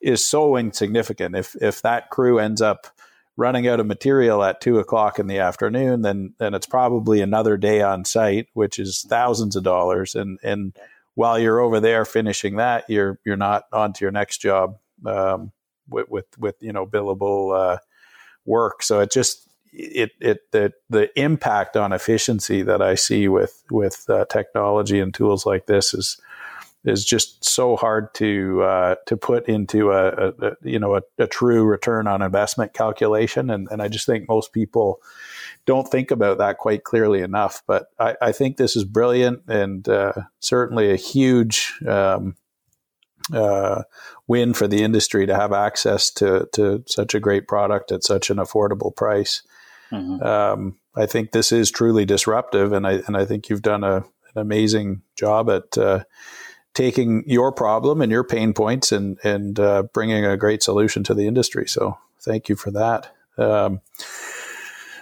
is 0.00 0.26
so 0.26 0.56
insignificant. 0.56 1.36
If 1.36 1.54
if 1.60 1.82
that 1.82 2.10
crew 2.10 2.38
ends 2.38 2.60
up 2.60 2.86
running 3.36 3.66
out 3.66 3.80
of 3.80 3.86
material 3.86 4.44
at 4.44 4.60
two 4.60 4.78
o'clock 4.78 5.18
in 5.18 5.26
the 5.26 5.38
afternoon, 5.38 6.02
then 6.02 6.34
then 6.38 6.54
it's 6.54 6.66
probably 6.66 7.20
another 7.20 7.56
day 7.56 7.82
on 7.82 8.04
site, 8.04 8.48
which 8.54 8.78
is 8.78 9.04
thousands 9.08 9.56
of 9.56 9.64
dollars. 9.64 10.14
And 10.14 10.38
and 10.42 10.76
while 11.14 11.38
you're 11.38 11.60
over 11.60 11.80
there 11.80 12.04
finishing 12.04 12.56
that, 12.56 12.88
you're 12.88 13.18
you're 13.24 13.36
not 13.36 13.64
on 13.72 13.92
to 13.94 14.04
your 14.04 14.12
next 14.12 14.38
job 14.38 14.78
um, 15.06 15.52
with, 15.88 16.08
with 16.08 16.38
with 16.38 16.56
you 16.60 16.72
know 16.72 16.86
billable 16.86 17.54
uh, 17.56 17.78
work. 18.44 18.82
So 18.82 19.00
it 19.00 19.10
just 19.10 19.48
it 19.72 20.12
it 20.20 20.50
the 20.52 20.72
the 20.90 21.16
impact 21.18 21.76
on 21.76 21.92
efficiency 21.92 22.62
that 22.62 22.82
I 22.82 22.94
see 22.94 23.28
with 23.28 23.62
with 23.70 24.04
uh, 24.08 24.24
technology 24.26 25.00
and 25.00 25.12
tools 25.12 25.46
like 25.46 25.66
this 25.66 25.94
is 25.94 26.20
is 26.84 27.04
just 27.04 27.44
so 27.44 27.76
hard 27.76 28.12
to 28.14 28.62
uh, 28.62 28.94
to 29.06 29.16
put 29.16 29.48
into 29.48 29.92
a, 29.92 30.08
a, 30.08 30.28
a 30.40 30.56
you 30.62 30.78
know 30.78 30.96
a, 30.96 31.02
a, 31.18 31.26
true 31.26 31.64
return 31.64 32.06
on 32.06 32.22
investment 32.22 32.72
calculation, 32.72 33.50
and, 33.50 33.68
and 33.70 33.80
I 33.80 33.88
just 33.88 34.06
think 34.06 34.28
most 34.28 34.52
people 34.52 35.00
don't 35.66 35.88
think 35.88 36.10
about 36.10 36.38
that 36.38 36.58
quite 36.58 36.84
clearly 36.84 37.20
enough. 37.20 37.62
But 37.66 37.86
I, 37.98 38.16
I 38.20 38.32
think 38.32 38.56
this 38.56 38.76
is 38.76 38.84
brilliant 38.84 39.42
and 39.48 39.88
uh, 39.88 40.12
certainly 40.40 40.90
a 40.90 40.96
huge 40.96 41.74
um, 41.86 42.36
uh, 43.32 43.82
win 44.26 44.54
for 44.54 44.66
the 44.66 44.82
industry 44.82 45.26
to 45.26 45.34
have 45.34 45.52
access 45.52 46.10
to 46.10 46.48
to 46.52 46.82
such 46.86 47.14
a 47.14 47.20
great 47.20 47.46
product 47.46 47.92
at 47.92 48.04
such 48.04 48.30
an 48.30 48.38
affordable 48.38 48.94
price. 48.94 49.42
Mm-hmm. 49.90 50.22
Um, 50.22 50.78
I 50.94 51.06
think 51.06 51.32
this 51.32 51.52
is 51.52 51.70
truly 51.70 52.04
disruptive, 52.04 52.72
and 52.72 52.86
I 52.86 53.02
and 53.06 53.16
I 53.16 53.24
think 53.24 53.48
you've 53.48 53.62
done 53.62 53.84
a, 53.84 53.96
an 53.96 54.36
amazing 54.36 55.02
job 55.14 55.48
at 55.50 55.78
uh, 55.78 56.04
taking 56.74 57.22
your 57.26 57.52
problem 57.52 58.00
and 58.00 58.10
your 58.10 58.24
pain 58.24 58.52
points 58.52 58.90
and 58.92 59.18
and 59.22 59.60
uh, 59.60 59.84
bringing 59.94 60.24
a 60.24 60.36
great 60.36 60.62
solution 60.62 61.04
to 61.04 61.14
the 61.14 61.26
industry. 61.26 61.68
So 61.68 61.98
thank 62.20 62.48
you 62.48 62.56
for 62.56 62.70
that. 62.72 63.14
Um, 63.38 63.80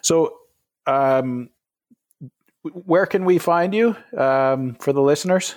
so, 0.03 0.35
um, 0.90 1.50
where 2.62 3.07
can 3.07 3.24
we 3.24 3.38
find 3.38 3.74
you 3.74 3.96
um, 4.16 4.76
for 4.81 4.92
the 4.92 5.00
listeners? 5.00 5.55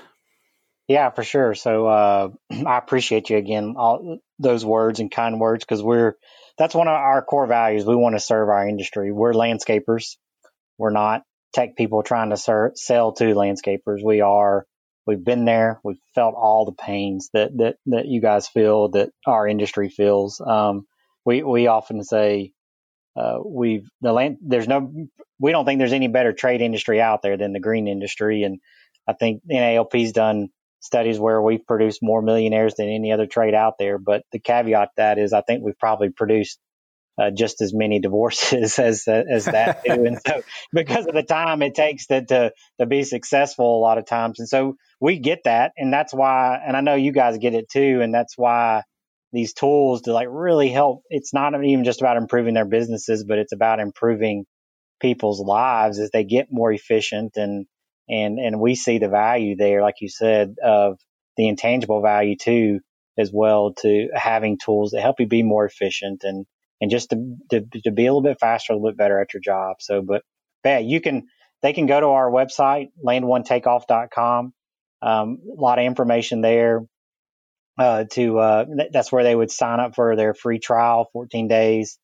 Yeah, 0.88 1.10
for 1.10 1.24
sure. 1.24 1.56
So 1.56 1.88
uh, 1.88 2.30
I 2.66 2.78
appreciate 2.78 3.30
you 3.30 3.38
again, 3.38 3.76
all 3.78 4.20
those 4.40 4.66
words 4.66 5.00
and 5.00 5.12
kind 5.12 5.40
words, 5.40 5.64
because 5.64 5.82
we're 5.82 6.16
that's 6.58 6.76
one 6.76 6.88
of 6.88 6.94
our 6.94 7.24
core 7.24 7.48
values. 7.48 7.86
We 7.86 7.96
want 7.96 8.16
to 8.16 8.20
serve 8.20 8.50
our 8.50 8.68
industry. 8.68 9.12
We're 9.12 9.34
landscapers. 9.34 10.18
We're 10.78 10.92
not 10.92 11.24
tech 11.54 11.76
people 11.76 12.04
trying 12.04 12.30
to 12.30 12.38
ser- 12.38 12.74
sell 12.76 13.14
to 13.14 13.24
landscapers. 13.26 14.04
We 14.04 14.22
are 14.22 14.66
We've 15.06 15.24
been 15.24 15.46
there. 15.46 15.82
We've 15.84 16.00
felt 16.16 16.36
all 16.36 16.66
the 16.66 16.72
pains 16.84 17.30
that, 17.34 17.52
that, 17.58 17.76
that 17.88 18.06
you 18.08 18.22
guys 18.22 18.48
feel, 18.48 18.90
that 18.90 19.10
our 19.28 19.48
industry 19.48 19.90
feels. 19.90 20.40
Um, 20.40 20.86
we, 21.26 21.44
we 21.44 21.68
often 21.68 22.04
say, 22.04 22.53
uh, 23.16 23.40
we've 23.46 23.88
the 24.02 24.12
land, 24.12 24.38
there's 24.42 24.68
no, 24.68 24.92
we 25.40 25.52
don't 25.52 25.66
think 25.66 25.80
there's 25.80 25.94
any 25.94 26.08
better 26.08 26.34
trade 26.34 26.62
industry 26.62 27.00
out 27.02 27.22
there 27.22 27.38
than 27.38 27.54
the 27.54 27.60
green 27.60 27.88
industry. 27.88 28.44
And 28.44 28.60
I 29.08 29.14
think 29.14 29.44
NALP's 29.50 30.12
done 30.14 30.50
studies 30.80 31.20
where 31.20 31.42
we've 31.42 31.66
produced 31.66 32.00
more 32.02 32.22
millionaires 32.22 32.76
than 32.76 32.90
any 32.90 33.12
other 33.12 33.28
trade 33.28 33.54
out 33.54 33.76
there. 33.80 33.98
But 33.98 34.24
the 34.32 34.40
caveat 34.40 34.90
that 34.98 35.18
is, 35.20 35.34
I 35.34 35.42
think 35.42 35.64
we've 35.64 35.78
probably 35.78 36.10
produced 36.10 36.60
uh, 37.22 37.30
just 37.32 37.62
as 37.62 37.74
many 37.74 38.00
divorces 38.00 38.80
as 38.80 39.08
uh, 39.08 39.24
as 39.30 39.46
that 39.46 39.84
too. 39.86 40.06
and 40.06 40.20
so 40.26 40.42
because 40.72 41.06
of 41.06 41.14
the 41.14 41.24
time 41.24 41.62
it 41.62 41.76
takes 41.76 42.08
to, 42.08 42.26
to 42.26 42.52
to 42.80 42.86
be 42.86 43.04
successful 43.04 43.78
a 43.78 43.82
lot 43.82 43.98
of 43.98 44.06
times, 44.06 44.40
and 44.40 44.50
so 44.50 44.76
we 45.00 45.20
get 45.20 45.40
that, 45.46 45.74
and 45.78 45.94
that's 45.94 46.14
why, 46.14 46.60
and 46.66 46.76
I 46.76 46.82
know 46.82 46.96
you 46.96 47.12
guys 47.12 47.38
get 47.38 47.54
it 47.54 47.70
too, 47.70 48.00
and 48.02 48.14
that's 48.14 48.38
why 48.38 48.84
these 49.34 49.54
tools 49.54 50.04
to 50.04 50.14
like 50.14 50.30
really 50.32 50.70
help. 50.70 51.04
It's 51.10 51.34
not 51.34 51.54
even 51.56 51.86
just 51.86 52.02
about 52.02 52.18
improving 52.18 52.56
their 52.56 52.66
businesses, 52.66 53.26
but 53.28 53.40
it's 53.40 53.54
about 53.54 53.82
improving 53.82 54.46
people's 55.02 55.42
lives 55.42 56.00
as 56.00 56.12
they 56.12 56.24
get 56.24 56.48
more 56.52 56.72
efficient 56.72 57.34
and 57.38 57.68
and 58.10 58.40
and 58.40 58.62
we 58.62 58.76
see 58.76 59.00
the 59.00 59.10
value 59.10 59.58
there, 59.58 59.82
like 59.82 59.96
you 60.02 60.10
said, 60.10 60.56
of 60.64 61.00
the 61.38 61.50
intangible 61.50 62.02
value 62.02 62.38
too, 62.38 62.80
as 63.18 63.32
well 63.34 63.74
to 63.82 64.10
having 64.16 64.60
tools 64.60 64.92
that 64.92 65.02
help 65.02 65.20
you 65.20 65.28
be 65.28 65.44
more 65.44 65.66
efficient 65.66 66.24
and 66.24 66.46
and 66.84 66.92
just 66.92 67.12
to, 67.12 67.38
to, 67.50 67.62
to 67.86 67.92
be 67.92 68.06
a 68.06 68.14
little 68.14 68.22
bit 68.22 68.42
faster, 68.42 68.74
a 68.74 68.76
little 68.76 68.92
bit 68.92 68.98
better 68.98 69.22
at 69.22 69.34
your 69.34 69.40
job. 69.42 69.78
So, 69.80 70.02
but 70.02 70.22
yeah, 70.66 70.80
you 70.80 71.00
can, 71.00 71.28
they 71.62 71.72
can 71.72 71.86
go 71.86 71.98
to 71.98 72.08
our 72.08 72.30
website, 72.30 72.90
land1takeoff.com. 73.06 74.54
Um, 75.02 75.38
a 75.58 75.62
lot 75.62 75.80
of 75.80 75.86
information 75.86 76.42
there. 76.42 76.82
Uh, 77.78 78.06
to, 78.12 78.38
uh, 78.38 78.66
that's 78.92 79.12
where 79.12 79.24
they 79.24 79.36
would 79.36 79.50
sign 79.50 79.80
up 79.80 79.96
for 79.96 80.16
their 80.16 80.34
free 80.34 80.60
trial, 80.60 81.10
14 81.12 81.48
days 81.48 81.98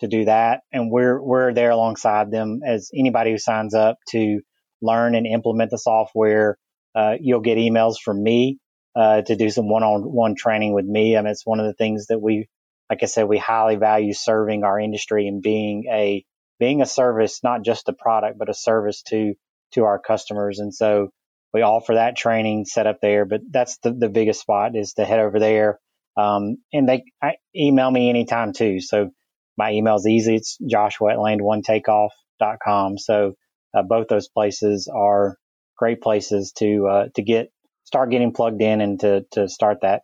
to 0.00 0.06
do 0.06 0.26
that. 0.26 0.60
And 0.72 0.90
we're, 0.90 1.20
we're 1.20 1.52
there 1.52 1.70
alongside 1.70 2.30
them 2.30 2.60
as 2.64 2.90
anybody 2.94 3.32
who 3.32 3.38
signs 3.38 3.74
up 3.74 3.98
to 4.10 4.40
learn 4.80 5.16
and 5.16 5.26
implement 5.26 5.70
the 5.70 5.78
software. 5.78 6.58
Uh, 6.94 7.14
you'll 7.20 7.40
get 7.40 7.58
emails 7.58 7.96
from 8.02 8.22
me, 8.22 8.58
uh, 8.94 9.22
to 9.22 9.36
do 9.36 9.50
some 9.50 9.68
one-on-one 9.68 10.36
training 10.36 10.72
with 10.72 10.86
me. 10.86 11.16
I 11.16 11.22
mean, 11.22 11.30
it's 11.30 11.44
one 11.44 11.60
of 11.60 11.66
the 11.66 11.74
things 11.74 12.06
that 12.06 12.20
we 12.20 12.48
like 12.90 13.02
I 13.02 13.06
said, 13.06 13.28
we 13.28 13.38
highly 13.38 13.76
value 13.76 14.12
serving 14.12 14.64
our 14.64 14.78
industry 14.78 15.26
and 15.26 15.42
being 15.42 15.84
a 15.90 16.24
being 16.58 16.82
a 16.82 16.86
service, 16.86 17.40
not 17.42 17.64
just 17.64 17.88
a 17.88 17.92
product, 17.92 18.38
but 18.38 18.48
a 18.48 18.54
service 18.54 19.02
to 19.08 19.34
to 19.72 19.84
our 19.84 19.98
customers. 19.98 20.60
And 20.60 20.74
so 20.74 21.10
we 21.56 21.62
offer 21.62 21.94
that 21.94 22.18
training 22.18 22.66
set 22.66 22.86
up 22.86 22.98
there. 23.00 23.24
But 23.24 23.40
that's 23.50 23.78
the, 23.78 23.90
the 23.90 24.10
biggest 24.10 24.42
spot 24.42 24.76
is 24.76 24.92
to 24.94 25.06
head 25.06 25.20
over 25.20 25.38
there. 25.38 25.80
Um, 26.14 26.58
and 26.70 26.86
they 26.86 27.04
I, 27.22 27.36
email 27.56 27.90
me 27.90 28.10
anytime 28.10 28.52
too. 28.52 28.78
So 28.80 29.08
my 29.56 29.72
email 29.72 29.94
is 29.94 30.06
easy. 30.06 30.36
It's 30.36 30.58
Joshua 30.68 31.12
at 31.12 31.18
land1takeoff.com. 31.18 32.98
So 32.98 33.36
uh, 33.74 33.82
both 33.84 34.08
those 34.08 34.28
places 34.28 34.90
are 34.94 35.38
great 35.78 36.02
places 36.02 36.52
to 36.58 36.88
uh, 36.88 37.04
to 37.14 37.22
get 37.22 37.50
start 37.84 38.10
getting 38.10 38.34
plugged 38.34 38.60
in 38.60 38.82
and 38.82 39.00
to 39.00 39.24
to 39.32 39.48
start 39.48 39.78
that 39.80 40.02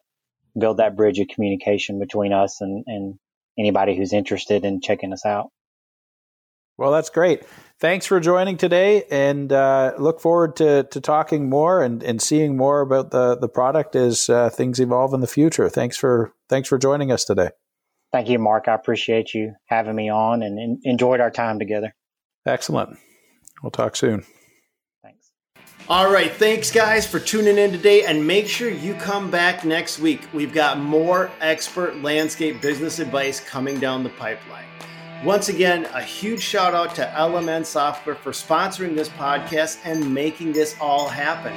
build 0.58 0.78
that 0.78 0.96
bridge 0.96 1.18
of 1.18 1.28
communication 1.28 1.98
between 1.98 2.32
us 2.32 2.62
and, 2.62 2.82
and 2.86 3.18
anybody 3.58 3.94
who's 3.94 4.14
interested 4.14 4.64
in 4.64 4.80
checking 4.80 5.12
us 5.12 5.26
out. 5.26 5.50
Well, 6.78 6.92
that's 6.92 7.10
great. 7.10 7.42
Thanks 7.82 8.06
for 8.06 8.20
joining 8.20 8.58
today, 8.58 9.02
and 9.10 9.52
uh, 9.52 9.94
look 9.98 10.20
forward 10.20 10.54
to, 10.58 10.84
to 10.84 11.00
talking 11.00 11.50
more 11.50 11.82
and, 11.82 12.00
and 12.00 12.22
seeing 12.22 12.56
more 12.56 12.80
about 12.80 13.10
the, 13.10 13.36
the 13.36 13.48
product 13.48 13.96
as 13.96 14.30
uh, 14.30 14.50
things 14.50 14.78
evolve 14.78 15.12
in 15.14 15.18
the 15.18 15.26
future. 15.26 15.68
Thanks 15.68 15.96
for 15.96 16.32
thanks 16.48 16.68
for 16.68 16.78
joining 16.78 17.10
us 17.10 17.24
today. 17.24 17.48
Thank 18.12 18.28
you, 18.28 18.38
Mark. 18.38 18.68
I 18.68 18.74
appreciate 18.74 19.34
you 19.34 19.54
having 19.66 19.96
me 19.96 20.08
on 20.08 20.44
and 20.44 20.60
in, 20.60 20.80
enjoyed 20.84 21.18
our 21.18 21.32
time 21.32 21.58
together. 21.58 21.92
Excellent. 22.46 22.96
We'll 23.64 23.72
talk 23.72 23.96
soon. 23.96 24.24
Thanks. 25.02 25.32
All 25.88 26.08
right, 26.08 26.30
thanks 26.30 26.70
guys 26.70 27.04
for 27.04 27.18
tuning 27.18 27.58
in 27.58 27.72
today 27.72 28.04
and 28.04 28.24
make 28.24 28.46
sure 28.46 28.70
you 28.70 28.94
come 28.94 29.28
back 29.28 29.64
next 29.64 29.98
week. 29.98 30.28
We've 30.32 30.54
got 30.54 30.78
more 30.78 31.32
expert 31.40 32.00
landscape 32.00 32.62
business 32.62 33.00
advice 33.00 33.40
coming 33.40 33.80
down 33.80 34.04
the 34.04 34.10
pipeline. 34.10 34.66
Once 35.24 35.48
again, 35.48 35.84
a 35.94 36.02
huge 36.02 36.42
shout 36.42 36.74
out 36.74 36.96
to 36.96 37.02
LMN 37.14 37.64
Software 37.64 38.16
for 38.16 38.32
sponsoring 38.32 38.96
this 38.96 39.08
podcast 39.10 39.78
and 39.84 40.12
making 40.12 40.52
this 40.52 40.74
all 40.80 41.08
happen. 41.08 41.56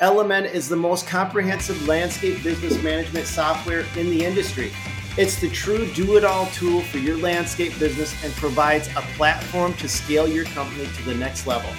LMN 0.00 0.52
is 0.52 0.68
the 0.68 0.74
most 0.74 1.06
comprehensive 1.06 1.86
landscape 1.86 2.42
business 2.42 2.82
management 2.82 3.28
software 3.28 3.84
in 3.96 4.10
the 4.10 4.24
industry. 4.24 4.72
It's 5.16 5.40
the 5.40 5.48
true 5.48 5.86
do 5.92 6.16
it 6.16 6.24
all 6.24 6.46
tool 6.46 6.80
for 6.80 6.98
your 6.98 7.16
landscape 7.16 7.78
business 7.78 8.12
and 8.24 8.32
provides 8.32 8.88
a 8.96 9.02
platform 9.16 9.74
to 9.74 9.88
scale 9.88 10.26
your 10.26 10.46
company 10.46 10.88
to 10.96 11.02
the 11.04 11.14
next 11.14 11.46
level. 11.46 11.70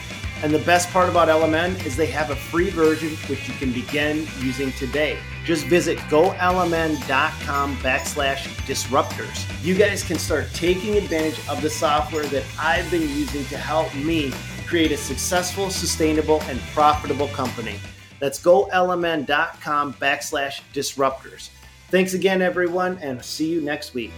And 0.46 0.54
the 0.54 0.60
best 0.60 0.92
part 0.92 1.10
about 1.10 1.28
LMN 1.28 1.84
is 1.88 1.98
they 1.98 2.06
have 2.06 2.30
a 2.30 2.36
free 2.36 2.70
version 2.70 3.16
which 3.28 3.48
you 3.48 3.56
can 3.56 3.72
begin 3.72 4.28
using 4.42 4.72
today. 4.74 5.18
Just 5.44 5.66
visit 5.66 5.98
golmn.com 6.02 7.78
backslash 7.78 8.46
disruptors. 8.68 9.66
You 9.66 9.74
guys 9.74 10.04
can 10.04 10.20
start 10.20 10.46
taking 10.54 10.98
advantage 10.98 11.40
of 11.50 11.64
the 11.64 11.70
software 11.72 12.26
that 12.26 12.44
I've 12.60 12.92
been 12.92 13.02
using 13.02 13.44
to 13.46 13.58
help 13.58 13.92
me 13.96 14.32
create 14.68 14.92
a 14.92 14.98
successful, 14.98 15.72
sustainable, 15.72 16.44
and 16.44 16.60
profitable 16.76 17.30
company. 17.30 17.80
That's 18.20 18.40
golmn.com 18.40 19.94
backslash 19.96 20.62
disruptors. 20.76 21.50
Thanks 21.90 22.14
again, 22.14 22.44
everyone, 22.44 23.00
and 23.00 23.26
see 23.26 23.50
you 23.50 23.62
next 23.62 23.96
week. 23.96 24.12